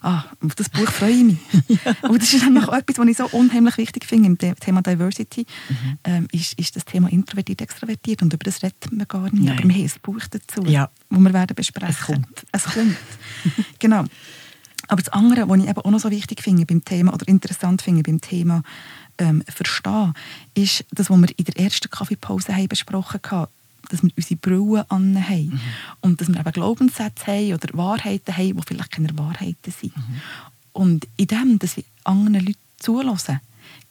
Ah, 0.02 0.24
auf 0.44 0.54
das 0.54 0.68
Buch 0.68 0.90
freue 0.90 1.10
ich 1.10 1.24
mich. 1.24 1.38
ja. 1.68 1.94
Aber 2.02 2.18
das 2.18 2.32
ist 2.32 2.42
nämlich 2.42 2.66
etwas, 2.68 2.98
was 2.98 3.06
ich 3.06 3.16
so 3.16 3.26
unheimlich 3.26 3.76
wichtig 3.76 4.04
finde 4.06 4.28
im 4.28 4.56
Thema 4.58 4.82
Diversity, 4.82 5.46
mhm. 5.68 5.98
ähm, 6.04 6.28
ist, 6.32 6.58
ist 6.58 6.74
das 6.74 6.84
Thema 6.84 7.10
introvertiert, 7.10 7.60
extrovertiert 7.60 8.22
und 8.22 8.32
über 8.32 8.44
das 8.44 8.62
reden 8.62 8.98
wir 8.98 9.06
gar 9.06 9.24
nicht. 9.24 9.34
Nein. 9.34 9.58
Aber 9.58 9.68
wir 9.68 9.74
haben 9.74 9.82
ein 9.82 9.92
Buch 10.02 10.22
dazu, 10.30 10.64
ja. 10.64 10.90
wo 11.10 11.20
wir 11.20 11.32
werden 11.32 11.54
besprechen. 11.54 11.90
Es 11.90 12.00
kommt. 12.00 12.46
Es 12.52 12.64
kommt. 12.64 12.96
genau. 13.78 14.04
Aber 14.88 15.02
das 15.02 15.10
andere, 15.10 15.48
was 15.48 15.58
ich 15.58 15.68
eben 15.68 15.78
auch 15.78 15.90
noch 15.90 16.00
so 16.00 16.10
wichtig 16.10 16.42
finde 16.42 16.66
beim 16.66 16.84
Thema 16.84 17.12
oder 17.12 17.28
interessant 17.28 17.82
finde 17.82 18.02
beim 18.02 18.20
Thema 18.20 18.62
ähm, 19.18 19.42
Verstehen, 19.46 20.14
ist 20.54 20.84
das, 20.90 21.10
was 21.10 21.18
wir 21.20 21.28
in 21.36 21.44
der 21.44 21.58
ersten 21.58 21.90
Kaffeepause 21.90 22.56
haben 22.56 22.68
besprochen 22.68 23.20
haben 23.30 23.48
dass 23.90 24.02
wir 24.02 24.10
unsere 24.16 24.36
Brille 24.36 24.90
anhaben 24.90 25.50
mhm. 25.50 25.60
und 26.00 26.20
dass 26.20 26.28
wir 26.28 26.38
eben 26.38 26.52
Glaubenssätze 26.52 27.26
haben 27.26 27.54
oder 27.54 27.68
Wahrheiten 27.76 28.36
haben, 28.36 28.56
die 28.56 28.62
vielleicht 28.66 28.90
keine 28.90 29.18
Wahrheiten 29.18 29.72
sind. 29.72 29.96
Mhm. 29.96 30.20
Und 30.72 31.08
in 31.16 31.26
dem, 31.26 31.58
dass 31.58 31.76
ich 31.76 31.84
anderen 32.04 32.46
Leuten 32.46 32.58
zulasse, 32.78 33.40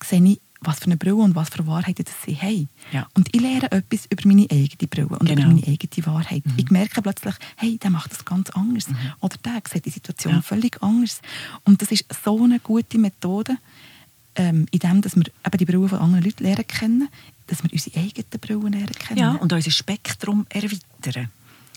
sehe 0.03 0.23
ich, 0.23 0.39
was 0.61 0.79
für 0.79 0.85
eine 0.85 0.97
Brille 0.97 1.15
und 1.15 1.35
was 1.35 1.49
für 1.49 1.65
Wahrheiten 1.67 2.03
das 2.03 2.13
sie 2.25 2.35
haben. 2.35 2.67
Ja. 2.91 3.07
Und 3.13 3.29
ich 3.33 3.41
lerne 3.41 3.71
etwas 3.71 4.07
über 4.09 4.27
meine 4.27 4.47
eigene 4.51 4.87
Brille 4.89 5.07
und 5.07 5.25
genau. 5.25 5.43
über 5.43 5.53
meine 5.53 5.67
eigene 5.67 6.05
Wahrheit. 6.05 6.45
Mhm. 6.45 6.53
Ich 6.57 6.69
merke 6.69 7.01
plötzlich, 7.01 7.35
hey, 7.55 7.77
der 7.77 7.89
macht 7.89 8.11
das 8.11 8.25
ganz 8.25 8.49
anders. 8.49 8.89
Mhm. 8.89 8.97
Oder 9.21 9.37
der 9.37 9.61
sieht 9.71 9.85
die 9.85 9.89
Situation 9.89 10.33
ja. 10.33 10.41
völlig 10.41 10.81
anders. 10.81 11.21
Und 11.63 11.81
das 11.81 11.91
ist 11.91 12.05
so 12.23 12.43
eine 12.43 12.59
gute 12.59 12.97
Methode, 12.97 13.57
ähm, 14.39 14.65
in 14.71 14.79
dem, 14.79 15.01
dass 15.01 15.15
wir 15.17 15.25
eben 15.25 15.57
die 15.57 15.65
Brille 15.65 15.89
von 15.89 15.99
anderen 15.99 16.23
Leuten 16.23 16.43
lernen 16.43 16.65
kennen, 16.65 17.09
dass 17.47 17.61
wir 17.61 17.71
unsere 17.73 17.99
eigenen 17.99 18.39
Brillen 18.39 18.73
erkennen. 18.73 19.19
Ja, 19.19 19.31
und 19.33 19.51
unser 19.51 19.69
Spektrum 19.69 20.45
erweitern. 20.49 21.29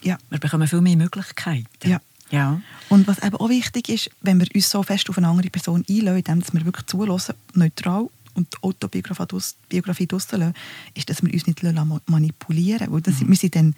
Ja. 0.03 0.17
Wir 0.31 0.39
bekommen 0.39 0.69
viel 0.69 0.81
mehr 0.81 0.97
Möglichkeiten. 0.97 1.67
Ja. 1.85 2.01
Ja. 2.31 2.63
Und 2.89 3.07
was 3.07 3.19
eben 3.19 3.37
auch 3.37 3.49
wichtig 3.51 3.89
ist, 3.91 4.11
wenn 4.23 4.41
wir 4.41 4.47
uns 4.55 4.71
so 4.71 4.83
fest 4.83 5.11
auf 5.11 5.19
eine 5.19 5.29
andere 5.29 5.51
Person 5.51 5.85
einladen, 5.89 6.41
dass 6.41 6.55
wir 6.55 6.65
wirklich 6.65 6.87
zulassen, 6.87 7.35
neutral 7.53 8.09
und 8.35 8.49
die 8.55 8.63
Autobiografie 8.63 10.09
rauslassen, 10.11 10.55
ist, 10.95 11.11
dass 11.11 11.23
wir 11.23 11.33
uns 11.33 11.47
nicht 11.47 11.63
manipulieren 12.07 12.91
lassen. 12.91 13.07
Weil 13.07 13.15
mhm. 13.15 13.29
wir 13.29 13.37
sind 13.37 13.57
dann 13.57 13.75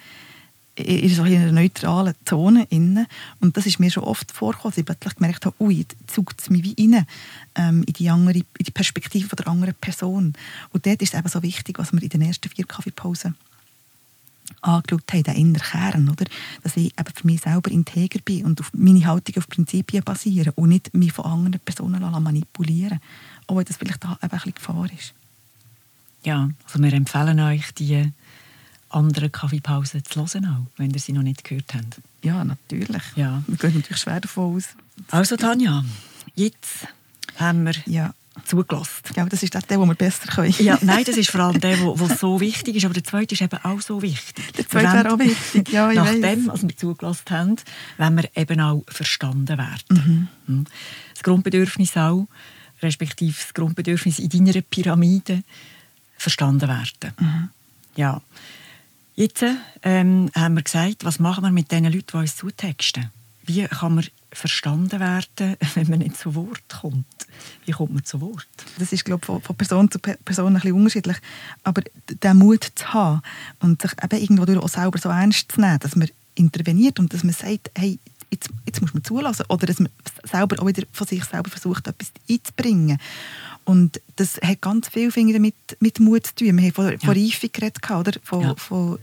in 0.77 1.15
so 1.15 1.23
einer 1.23 1.53
neutralen 1.53 2.15
Zone 2.25 2.67
inne 2.71 3.07
und 3.41 3.57
das 3.57 3.67
ist 3.67 3.79
mir 3.79 3.91
schon 3.91 4.05
oft 4.05 4.33
vorgekommen, 4.33 4.73
dass 4.73 4.79
ich 4.79 4.85
plötzlich 4.85 5.15
gemerkt 5.17 5.47
habe, 5.47 5.57
ui, 5.61 5.75
jetzt 5.75 5.97
saugt 6.13 6.41
es 6.41 6.51
mich 6.51 6.65
wie 6.65 6.75
rein 6.79 7.07
ähm, 7.55 7.85
in, 7.87 7.93
die 7.93 8.11
andere, 8.11 8.39
in 8.39 8.65
die 8.65 8.71
Perspektive 8.71 9.37
der 9.37 9.47
anderen 9.47 9.75
Person. 9.75 10.33
Und 10.73 10.87
dort 10.87 11.01
ist 11.01 11.15
es 11.15 11.19
eben 11.19 11.29
so 11.29 11.43
wichtig, 11.43 11.79
was 11.79 11.93
wir 11.93 12.03
in 12.03 12.09
den 12.09 12.23
ersten 12.23 12.49
vier 12.49 12.65
Kaffeepausen 12.65 13.37
angeschaut 14.61 15.13
haben, 15.13 15.23
der 15.23 15.37
innere 15.37 15.65
Kern, 15.65 16.09
oder? 16.09 16.25
dass 16.63 16.77
ich 16.77 16.87
eben 16.99 17.15
für 17.15 17.27
mich 17.27 17.41
selber 17.41 17.71
integer 17.71 18.19
bin 18.25 18.45
und 18.45 18.61
auf 18.61 18.71
meine 18.75 19.07
Haltung 19.07 19.37
auf 19.39 19.49
Prinzipien 19.49 20.03
basiere 20.03 20.53
und 20.53 20.71
nicht 20.71 20.93
mich 20.93 21.13
von 21.13 21.25
anderen 21.25 21.61
Personen 21.61 22.01
manipulieren 22.23 23.01
auch 23.47 23.57
wenn 23.57 23.65
das 23.65 23.77
vielleicht 23.77 24.03
da 24.03 24.13
eben 24.13 24.23
ein 24.23 24.29
bisschen 24.31 24.55
Gefahr 24.55 24.89
ist. 24.97 25.15
Ja, 26.25 26.49
also 26.65 26.83
wir 26.83 26.93
empfehlen 26.93 27.41
euch, 27.41 27.73
die 27.75 28.11
anderen 28.95 29.33
Kaffeepausen 29.33 30.05
zu 30.05 30.21
hören, 30.21 30.47
auch, 30.47 30.79
wenn 30.79 30.91
ihr 30.91 31.01
sie 31.01 31.13
noch 31.13 31.23
nicht 31.23 31.45
gehört 31.45 31.75
habt. 31.75 32.01
Ja, 32.23 32.45
natürlich. 32.45 33.03
Ja. 33.17 33.43
Wir 33.47 33.57
gehen 33.57 33.75
natürlich 33.75 34.01
schwer 34.01 34.21
davon 34.21 34.57
aus. 34.57 34.69
Also 35.11 35.37
Tanja, 35.37 35.85
jetzt 36.35 36.87
haben 37.37 37.65
wir 37.65 37.75
ja. 37.87 38.15
zugelassen. 38.45 39.03
Ja, 39.17 39.27
das 39.27 39.43
ist 39.43 39.55
der, 39.55 39.63
den 39.63 39.81
wir 39.81 39.95
besser 39.95 40.29
können. 40.29 40.55
ja, 40.59 40.79
nein, 40.81 41.05
das 41.05 41.17
ist 41.17 41.31
vor 41.31 41.41
allem 41.41 41.61
der, 41.61 41.77
der 41.77 42.17
so 42.19 42.41
wichtig 42.41 42.77
ist. 42.77 42.85
Aber 42.85 42.95
der 42.95 43.05
zweite 43.05 43.35
ist 43.35 43.43
eben 43.43 43.59
auch 43.65 43.81
so 43.81 44.01
wichtig. 44.01 44.53
Der 44.53 44.69
zweite 44.69 44.93
wäre 44.93 45.13
auch 45.13 45.19
wichtig, 45.19 45.69
ja, 45.71 45.91
ich 45.91 45.97
Nachdem, 45.97 46.51
als 46.51 46.63
wir 46.63 46.77
zugelassen 46.77 47.31
haben, 47.31 47.57
wenn 47.99 48.17
wir 48.17 48.31
eben 48.37 48.61
auch 48.61 48.85
verstanden 48.89 49.59
werden. 49.59 49.81
Mhm. 49.91 50.29
Hm. 50.47 50.65
Das 51.15 51.23
Grundbedürfnis 51.23 51.97
auch, 51.97 52.27
respektive 52.83 53.35
das 53.35 53.55
Grundbedürfnis 53.55 54.19
in 54.19 54.29
deiner 54.29 54.61
Pyramide, 54.63 55.43
verstanden 56.17 56.69
werden. 56.69 57.13
Mhm. 57.19 57.49
Ja. 57.97 58.23
Jetzt 59.17 59.45
ähm, 59.83 60.31
haben 60.35 60.57
wir 60.57 60.63
gesagt, 60.63 61.05
was 61.05 61.21
machen 61.21 61.45
wir 61.45 61.53
mit 61.53 61.71
den 61.71 61.85
Leuten, 61.85 62.07
die 62.11 62.17
uns 62.17 62.37
zutexten? 62.37 63.11
Wie 63.47 63.63
kann 63.65 63.95
man 63.95 64.07
verstanden 64.33 64.99
werden, 64.99 65.57
wenn 65.75 65.89
man 65.89 66.01
nicht 66.01 66.17
zu 66.17 66.35
Wort 66.35 66.63
kommt? 66.69 67.07
Wie 67.65 67.73
kommt 67.73 67.95
man 67.95 68.05
zu 68.05 68.21
Wort? 68.21 68.47
Das 68.79 68.93
ist, 68.93 69.05
glaube 69.05 69.21
ich, 69.21 69.45
von, 69.45 69.57
Person 69.57 69.91
zu 69.91 69.99
Person 69.99 70.49
ein 70.49 70.55
bisschen 70.55 70.73
unterschiedlich. 70.73 71.17
Aber 71.63 71.83
den 72.09 72.37
Mut 72.39 72.73
zu 72.75 72.93
haben 72.93 73.23
und 73.61 73.83
sich 73.83 73.93
eben 74.03 74.21
irgendwo 74.21 74.61
auch 74.61 74.69
selber 74.69 74.99
so 74.99 75.09
ernst 75.11 75.53
zu 75.53 75.61
nehmen, 75.61 75.79
dass 75.79 75.95
man 75.95 76.09
interveniert 76.35 76.99
und 76.99 77.13
dass 77.13 77.23
man 77.23 77.35
sagt, 77.35 77.71
hey, 77.77 77.99
jetzt, 78.35 78.51
jetzt 78.67 78.81
muss 78.81 78.95
man 78.95 79.05
zulassen. 79.05 79.47
Oder 79.49 79.67
dass 79.67 79.79
man 79.79 79.91
selber 80.25 80.61
auch 80.63 80.67
wieder 80.67 80.85
von 80.93 81.07
sich 81.07 81.25
selber 81.25 81.51
versucht, 81.51 81.87
etwas 81.87 82.13
einzubringen. 82.29 82.99
Und 83.65 84.01
das 84.17 84.39
hat 84.43 84.61
ganz 84.61 84.89
viel 84.89 85.11
finde 85.11 85.31
ich, 85.31 85.37
damit 85.37 85.55
mit 85.81 86.01
Mut 86.01 86.27
zu 86.27 86.35
tun. 86.35 86.57
Wir 86.57 86.65
haben 86.65 86.73
von, 86.73 86.93
ja. 86.93 86.99
von 86.99 87.17
Reifung 87.17 87.51
geredet, 87.53 87.91
oder? 87.91 88.13
Von, 88.23 88.43
ja. 88.43 88.55
von 88.57 88.99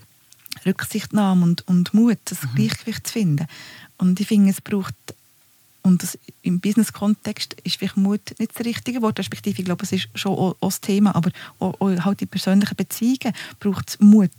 Rücksichtnahme 0.65 1.43
und, 1.43 1.67
und 1.67 1.93
Mut, 1.93 2.19
das 2.25 2.43
mhm. 2.43 2.55
Gleichgewicht 2.55 3.07
zu 3.07 3.13
finden. 3.13 3.47
Und 3.97 4.19
ich 4.19 4.27
finde, 4.27 4.51
es 4.51 4.61
braucht, 4.61 4.95
und 5.81 6.03
das, 6.03 6.17
im 6.43 6.59
Business-Kontext 6.59 7.55
ist 7.63 7.77
vielleicht 7.77 7.97
Mut 7.97 8.21
nicht 8.39 8.57
das 8.57 8.65
richtige 8.65 9.01
Wort, 9.01 9.17
respektive 9.19 9.59
ich 9.59 9.65
glaube, 9.65 9.83
es 9.83 9.91
ist 9.91 10.09
schon 10.13 10.33
auch, 10.33 10.55
auch 10.59 10.67
das 10.67 10.81
Thema, 10.81 11.15
aber 11.15 11.31
auch, 11.59 11.79
auch 11.79 12.05
halt 12.05 12.19
die 12.19 12.25
persönlichen 12.25 12.75
Beziehungen 12.75 13.33
braucht 13.59 13.89
es 13.89 13.99
Mut, 13.99 14.31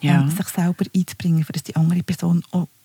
ja. 0.00 0.28
sich 0.28 0.48
selber 0.48 0.84
einzubringen, 0.94 1.44
für 1.44 1.52
dass 1.52 1.62
die 1.62 1.76
andere 1.76 2.02
Person 2.02 2.42
auch 2.50 2.62
ähm, 2.62 2.79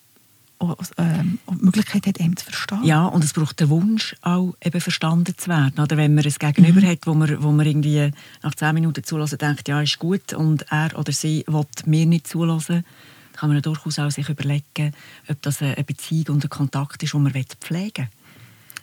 die 0.61 1.65
Möglichkeit 1.65 2.07
hat, 2.07 2.19
ihm 2.19 2.35
zu 2.37 2.45
verstehen. 2.45 2.83
Ja, 2.83 3.05
und 3.05 3.23
es 3.23 3.33
braucht 3.33 3.59
den 3.59 3.69
Wunsch, 3.69 4.15
auch 4.21 4.55
eben 4.63 4.81
verstanden 4.81 5.33
zu 5.37 5.49
werden. 5.49 5.79
Oder 5.79 5.97
wenn 5.97 6.15
man 6.15 6.23
ein 6.23 6.31
Gegenüber 6.31 6.81
mhm. 6.81 6.87
hat, 6.87 6.99
wo 7.05 7.13
man, 7.13 7.43
wo 7.43 7.51
man 7.51 7.65
irgendwie 7.65 8.11
nach 8.41 8.55
zehn 8.55 8.73
Minuten 8.73 9.03
zulassen 9.03 9.37
denkt, 9.37 9.67
ja, 9.67 9.81
ist 9.81 9.99
gut, 9.99 10.33
und 10.33 10.65
er 10.71 10.97
oder 10.97 11.11
sie 11.11 11.43
will 11.47 11.65
mir 11.85 12.05
nicht 12.05 12.27
zulassen, 12.27 12.85
kann 13.33 13.49
man 13.49 13.61
durchaus 13.61 13.99
auch 13.99 14.11
sich 14.11 14.29
überlegen, 14.29 14.93
ob 15.27 15.41
das 15.41 15.61
eine 15.61 15.83
Beziehung 15.83 16.35
und 16.35 16.45
ein 16.45 16.49
Kontakt 16.49 17.03
ist, 17.03 17.13
den 17.13 17.23
man 17.23 17.33
pflegen 17.33 17.95
will. 17.95 18.09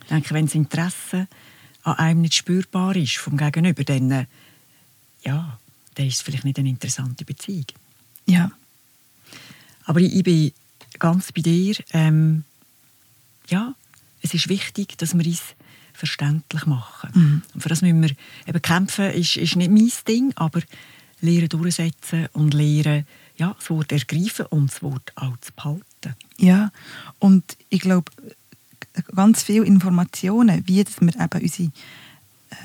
Ich 0.03 0.09
denke, 0.09 0.35
wenn 0.35 0.47
das 0.47 0.55
Interesse 0.55 1.27
an 1.85 1.95
einem 1.95 2.21
nicht 2.21 2.35
spürbar 2.35 2.95
ist 2.97 3.17
vom 3.17 3.37
Gegenüber, 3.37 3.83
dann, 3.83 4.11
äh, 4.11 4.27
ja, 5.25 5.59
dann 5.95 6.07
ist 6.07 6.17
es 6.17 6.23
vielleicht 6.23 6.45
nicht 6.45 6.59
eine 6.59 6.69
interessante 6.69 7.25
Beziehung. 7.25 7.67
Ja. 8.27 8.51
Aber 9.85 10.01
ich, 10.01 10.15
ich 10.15 10.23
bin 10.23 10.53
ganz 10.99 11.33
bei 11.33 11.43
dir. 11.43 11.77
Ähm, 11.93 12.45
ja, 13.49 13.75
es 14.23 14.35
ist 14.35 14.49
wichtig, 14.49 14.97
dass 14.99 15.15
wir 15.15 15.27
uns 15.27 15.43
verständlich 15.93 16.67
machen. 16.67 17.11
Mhm. 17.15 17.43
Und 17.55 17.61
für 17.61 17.69
das 17.69 17.83
müssen 17.83 18.03
wir 18.03 18.11
eben 18.47 18.63
kämpfen, 18.63 19.11
ist, 19.11 19.37
ist 19.37 19.57
nicht 19.57 19.71
mein 19.71 19.91
Ding, 20.09 20.33
aber 20.37 20.61
lernen 21.21 21.49
durchsetzen 21.49 22.29
und 22.33 22.55
lernen, 22.55 23.07
ja, 23.37 23.55
das 23.59 23.71
Wort 23.71 23.93
ergreifen 23.93 24.47
und 24.47 24.71
das 24.71 24.83
Wort 24.83 25.13
auch 25.17 25.37
zu 25.39 25.53
behalten. 25.53 26.17
Ja, 26.39 26.71
und 27.19 27.57
ich 27.69 27.81
glaube, 27.81 28.11
ganz 29.15 29.43
viele 29.43 29.65
Informationen, 29.65 30.67
wie 30.67 30.83
dass 30.85 31.01
wir 31.01 31.15
eben 31.15 31.43
unsere 31.43 31.71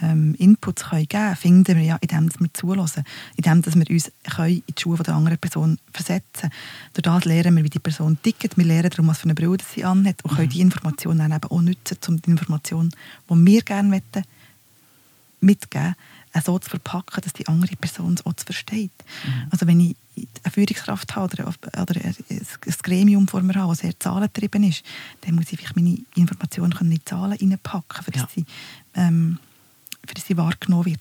ähm, 0.02 0.36
Inputs 0.38 0.86
können 0.86 1.08
geben 1.08 1.24
können, 1.24 1.36
finden 1.36 1.78
wir 1.78 1.84
ja, 1.84 1.98
indem 2.02 2.30
wir 2.40 2.54
zulassen, 2.54 3.04
indem 3.36 3.66
wir 3.66 3.90
uns 3.90 4.12
können 4.24 4.50
in 4.50 4.64
die 4.68 4.82
Schuhe 4.82 4.98
der 4.98 5.16
anderen 5.16 5.38
Person 5.38 5.78
versetzen 5.92 6.50
können. 6.50 6.52
Durch 6.94 7.04
das 7.04 7.26
lernen 7.26 7.56
wir, 7.56 7.64
wie 7.64 7.70
die 7.70 7.80
Person 7.80 8.18
tickt, 8.22 8.58
wir 8.58 8.66
lernen 8.66 8.90
darum, 8.90 9.08
was 9.08 9.20
für 9.20 9.26
eine 9.26 9.36
Brille 9.36 9.58
sie 9.74 9.84
anhat 9.84 10.24
und 10.24 10.36
können 10.36 10.48
mhm. 10.48 10.52
die 10.52 10.62
Informationen 10.62 11.20
dann 11.20 11.32
eben 11.34 11.52
auch 11.52 11.62
nutzen, 11.62 11.98
um 12.08 12.22
die 12.22 12.32
Information, 12.32 12.90
die 13.30 13.46
wir 13.46 13.62
gerne 13.62 13.90
möchten, 13.90 14.24
mitgeben 15.40 15.96
so 16.42 16.60
zu 16.60 16.70
verpacken, 16.70 17.22
dass 17.24 17.34
die 17.34 17.48
andere 17.48 17.76
Person 17.76 18.14
es 18.14 18.26
auch 18.26 18.34
versteht. 18.38 18.92
Mhm. 19.26 19.48
Also 19.50 19.68
wenn 19.68 19.80
ich 19.80 19.96
eine 20.16 20.52
Führungskraft 20.52 21.16
habe 21.16 21.34
oder, 21.34 21.54
oder 21.82 22.02
ein, 22.04 22.16
Gremium 22.84 23.28
vor 23.28 23.42
mir 23.42 23.56
habe, 23.56 23.72
das 23.72 23.80
sehr 23.80 24.00
zahlentrieben 24.00 24.64
ist, 24.64 24.84
dann 25.22 25.36
muss 25.36 25.52
ich 25.52 25.76
meine 25.76 25.98
Informationen 26.16 26.78
in 26.80 26.90
die 26.92 27.06
Zahlen 27.06 27.38
reinpacken, 27.38 28.04
für, 28.04 28.12
ja. 28.16 28.28
sie, 28.34 28.46
ähm, 28.96 29.40
für 30.08 30.20
sie 30.20 30.38
wahrgenommen 30.38 30.86
wird. 30.86 31.00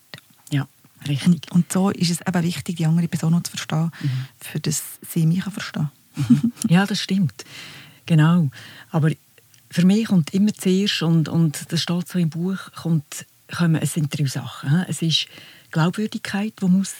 Ja, 0.51 0.66
richtig. 1.07 1.27
Und, 1.27 1.53
und, 1.53 1.73
so 1.73 1.90
ist 1.90 2.11
es 2.11 2.21
eben 2.27 2.42
wichtig, 2.42 2.77
die 2.77 2.87
andere 2.87 3.09
Person 3.09 3.42
zu 3.45 3.51
verstehen, 3.51 3.90
mhm. 4.01 4.27
für 4.40 4.61
dass 4.61 4.83
sie 5.09 5.27
mich 5.27 5.45
verstehen 5.45 5.88
kann. 6.14 6.29
Mhm. 6.29 6.53
ja, 6.69 6.87
das 6.87 7.01
stimmt. 7.01 7.45
Genau. 8.07 8.51
Aber 8.90 9.11
für 9.71 9.85
mich 9.85 10.07
kommt 10.07 10.33
immer 10.33 10.55
zuerst, 10.55 11.03
und, 11.03 11.29
und 11.29 11.73
das 11.73 11.83
steht 11.83 12.09
so 12.09 12.19
im 12.19 12.31
Buch, 12.31 12.59
kommt, 12.75 13.27
kommen, 13.55 13.77
es 13.77 13.95
sind 13.95 14.16
drei 14.16 14.27
Sachen. 14.27 14.85
Es 14.88 15.03
ist 15.03 15.27
Glaubwürdigkeit, 15.71 16.55
die 16.61 16.66
muss 16.66 16.95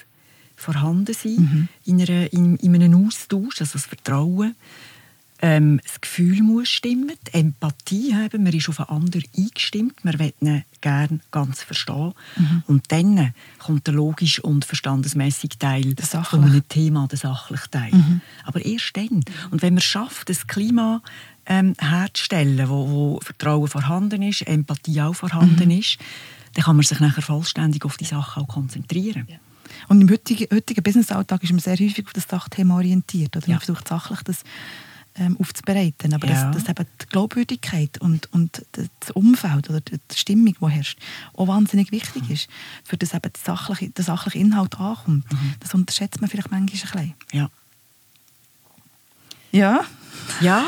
vorhanden 0.57 1.15
sein 1.15 1.37
mhm. 1.37 1.69
in, 1.85 2.01
einer, 2.01 2.33
in, 2.33 2.57
in 2.57 2.75
einem 2.75 3.07
Austausch, 3.07 3.61
also 3.61 3.75
das 3.75 3.87
Vertrauen. 3.87 4.57
Ähm, 5.43 5.81
das 5.85 6.01
Gefühl 6.01 6.43
muss 6.43 6.69
stimmen, 6.69 7.13
die 7.29 7.35
Empathie 7.35 8.15
haben, 8.15 8.43
man 8.43 8.53
ist 8.53 8.69
auf 8.69 8.81
einen 8.81 8.89
anderen 8.89 9.25
eingestimmt, 9.37 10.05
man 10.05 10.19
will 10.19 10.33
ihn 10.41 10.65
gerne 10.81 11.21
ganz 11.31 11.63
verstehen. 11.63 12.15
Mhm. 12.37 12.63
Und 12.67 12.85
dann 12.91 13.35
kommt 13.59 13.87
der 13.87 13.95
logische 13.95 14.41
und 14.43 14.65
verstandesmäßige 14.65 15.59
Teil 15.59 15.95
von 16.25 16.45
einem 16.45 16.67
Thema, 16.69 17.07
der 17.07 17.19
sachliche 17.19 17.71
Teil. 17.71 17.93
Mhm. 17.93 18.21
Aber 18.45 18.65
erst 18.65 18.97
dann. 18.97 19.25
Und 19.51 19.63
wenn 19.63 19.75
man 19.75 19.83
schafft, 19.83 20.31
das 20.31 20.47
Klima 20.47 21.03
ähm, 21.45 21.75
herzustellen, 21.79 22.69
wo, 22.69 22.89
wo 22.89 23.21
Vertrauen 23.21 23.69
vorhanden 23.69 24.23
ist, 24.23 24.43
Empathie 24.43 25.03
auch 25.03 25.15
vorhanden 25.15 25.67
mhm. 25.67 25.79
ist, 25.79 25.99
dann 26.55 26.65
kann 26.65 26.77
man 26.77 26.85
sich 26.85 27.01
nachher 27.01 27.23
vollständig 27.23 27.85
auf 27.85 27.99
die 27.99 28.05
Sache 28.05 28.41
auch 28.41 28.49
konzentrieren. 28.49 29.27
Ja. 29.29 29.37
Und 29.89 30.01
im 30.01 30.11
heutigen, 30.11 30.47
heutigen 30.53 30.83
Business-Alltag 30.83 31.43
ist 31.43 31.51
man 31.51 31.61
sehr 31.61 31.77
häufig 31.77 32.07
auf 32.07 32.13
das 32.13 32.25
Sachthema 32.29 32.77
orientiert. 32.77 33.37
Oder 33.37 33.47
ja. 33.47 33.55
man 33.55 33.61
versucht 33.61 33.89
sachlich 33.89 34.23
das 34.23 34.43
ähm, 35.19 35.37
aufzubereiten. 35.41 36.15
Aber 36.15 36.27
ja. 36.29 36.51
dass, 36.51 36.63
dass 36.65 36.69
eben 36.69 36.87
die 37.03 37.07
Glaubwürdigkeit 37.07 37.99
und, 37.99 38.33
und 38.33 38.65
das 38.73 39.11
Umfeld 39.13 39.71
oder 39.71 39.81
die 39.81 39.99
Stimmung, 40.15 40.57
die 40.61 40.67
herrscht, 40.69 40.99
auch 41.35 41.49
wahnsinnig 41.49 41.93
wichtig 41.93 42.29
mhm. 42.29 42.35
ist, 42.35 42.49
für 42.85 42.97
das 42.97 43.15
eben 43.15 43.33
der 43.33 43.43
sachliche, 43.43 43.91
der 43.91 44.05
sachliche 44.05 44.39
Inhalt 44.39 44.79
ankommt. 44.79 45.31
Mhm. 45.33 45.55
Das 45.61 45.75
unterschätzt 45.75 46.21
man 46.21 46.31
vielleicht 46.31 46.51
manchmal 46.51 46.61
ein 46.61 46.91
bisschen. 46.91 47.15
Ja. 47.33 47.51
Ja. 49.53 49.85
Ja, 50.41 50.65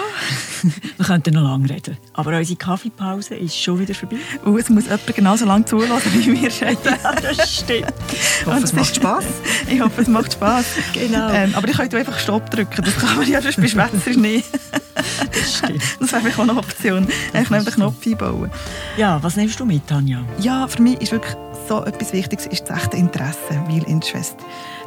wir 0.96 1.06
könnten 1.06 1.34
noch 1.34 1.42
lange 1.42 1.68
reden. 1.68 1.98
Aber 2.14 2.36
unsere 2.36 2.56
Kaffeepause 2.56 3.34
ist 3.34 3.56
schon 3.56 3.78
wieder 3.78 3.94
vorbei. 3.94 4.16
Und 4.44 4.58
es 4.58 4.68
muss 4.70 4.84
jemand 4.84 5.14
genauso 5.14 5.44
lange 5.44 5.64
zulassen, 5.66 6.12
wie 6.14 6.40
wir 6.40 6.50
reden. 6.50 6.96
ja, 7.02 7.14
das 7.14 7.56
stimmt. 7.56 7.92
Ich 8.40 8.46
hoffe, 8.46 8.64
es 8.64 8.72
macht 8.72 8.96
Spass. 8.96 9.24
ich 9.68 9.80
hoffe, 9.80 10.00
es 10.00 10.08
macht 10.08 10.32
Spass. 10.32 10.64
Genau. 10.94 11.30
Ähm, 11.30 11.54
aber 11.54 11.68
ich 11.68 11.76
könnte 11.76 11.98
einfach 11.98 12.18
Stopp 12.18 12.50
drücken. 12.50 12.82
Das 12.82 12.96
kann 12.96 13.16
man 13.16 13.28
ja 13.28 13.42
sonst 13.42 13.60
bei 13.60 13.68
Schwätzer 13.68 14.10
nicht. 14.18 14.46
das 14.94 15.58
stimmt. 15.58 15.82
Das 16.00 16.12
wäre 16.12 16.34
auch 16.34 16.38
eine 16.38 16.56
Option. 16.56 17.06
Ich 17.34 17.50
nehme 17.50 17.64
den 17.64 17.74
Knopf 17.74 18.06
einbauen. 18.06 18.50
Ja, 18.96 19.22
was 19.22 19.36
nimmst 19.36 19.60
du 19.60 19.66
mit, 19.66 19.86
Tanja? 19.86 20.22
Ja, 20.40 20.66
für 20.66 20.80
mich 20.82 21.00
ist 21.00 21.12
wirklich 21.12 21.36
so 21.68 21.84
etwas 21.84 22.12
Wichtiges 22.12 22.46
ist 22.46 22.64
das 22.64 22.84
echte 22.84 22.96
Interesse, 22.96 23.38
weil 23.68 23.82
Interest. 23.84 24.36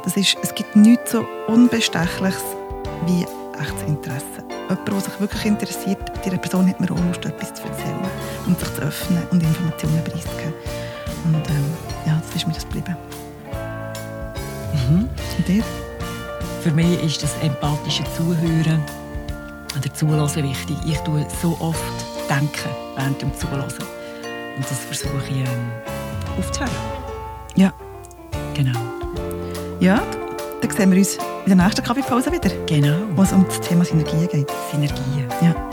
Das 0.02 0.16
ist, 0.16 0.36
es 0.42 0.54
gibt 0.54 0.74
nichts 0.74 1.12
so 1.12 1.24
Unbestechliches 1.46 2.42
wie 3.06 3.24
echtes 3.60 3.82
Interesse. 3.86 4.51
Jemand, 4.68 4.88
der 4.88 5.00
sich 5.00 5.20
wirklich 5.20 5.44
interessiert, 5.44 5.98
dieser 6.24 6.38
Person 6.38 6.68
hat 6.68 6.80
man 6.80 6.90
auch 6.90 7.04
Lust, 7.04 7.24
etwas 7.24 7.54
zu 7.54 7.62
erzählen 7.64 7.98
und 8.46 8.58
sich 8.58 8.74
zu 8.74 8.82
öffnen 8.82 9.22
und 9.30 9.42
Informationen 9.42 10.02
preiszugeben. 10.04 10.54
Und 11.24 11.48
ähm, 11.48 11.64
ja, 12.06 12.20
das 12.26 12.36
ist 12.36 12.46
mir 12.46 12.54
das 12.54 12.64
geblieben. 12.64 12.96
Mhm. 14.72 15.08
Und 15.38 15.48
dir? 15.48 15.62
Für 16.62 16.70
mich 16.70 17.02
ist 17.02 17.22
das 17.22 17.34
empathische 17.42 18.04
Zuhören 18.16 18.82
oder 19.76 19.94
Zulassen 19.94 20.44
wichtig. 20.44 20.76
Ich 20.86 20.98
tue 20.98 21.26
so 21.42 21.56
oft 21.60 21.80
denken 22.28 22.70
während 22.96 23.20
dem 23.20 23.34
Zulassen. 23.34 23.84
Und 24.56 24.64
das 24.70 24.78
versuche 24.78 25.22
ich 25.28 25.36
ähm, 25.36 25.70
aufzuhören. 26.38 26.72
Ja. 27.56 27.72
Genau. 28.54 28.78
Ja, 29.80 30.02
dann 30.60 30.70
sehen 30.70 30.90
wir 30.90 30.98
uns 30.98 31.18
in 31.46 31.56
der 31.56 31.66
nächsten 31.66 31.82
Kaffeepause 31.84 32.32
wieder. 32.32 32.50
Genau. 32.66 32.96
Wo 33.14 33.22
es 33.22 33.32
um 33.32 33.44
das 33.46 33.60
Thema 33.60 33.84
Synergien 33.84 34.28
geht. 34.28 34.50
Synergien. 34.70 35.28
Ja. 35.40 35.71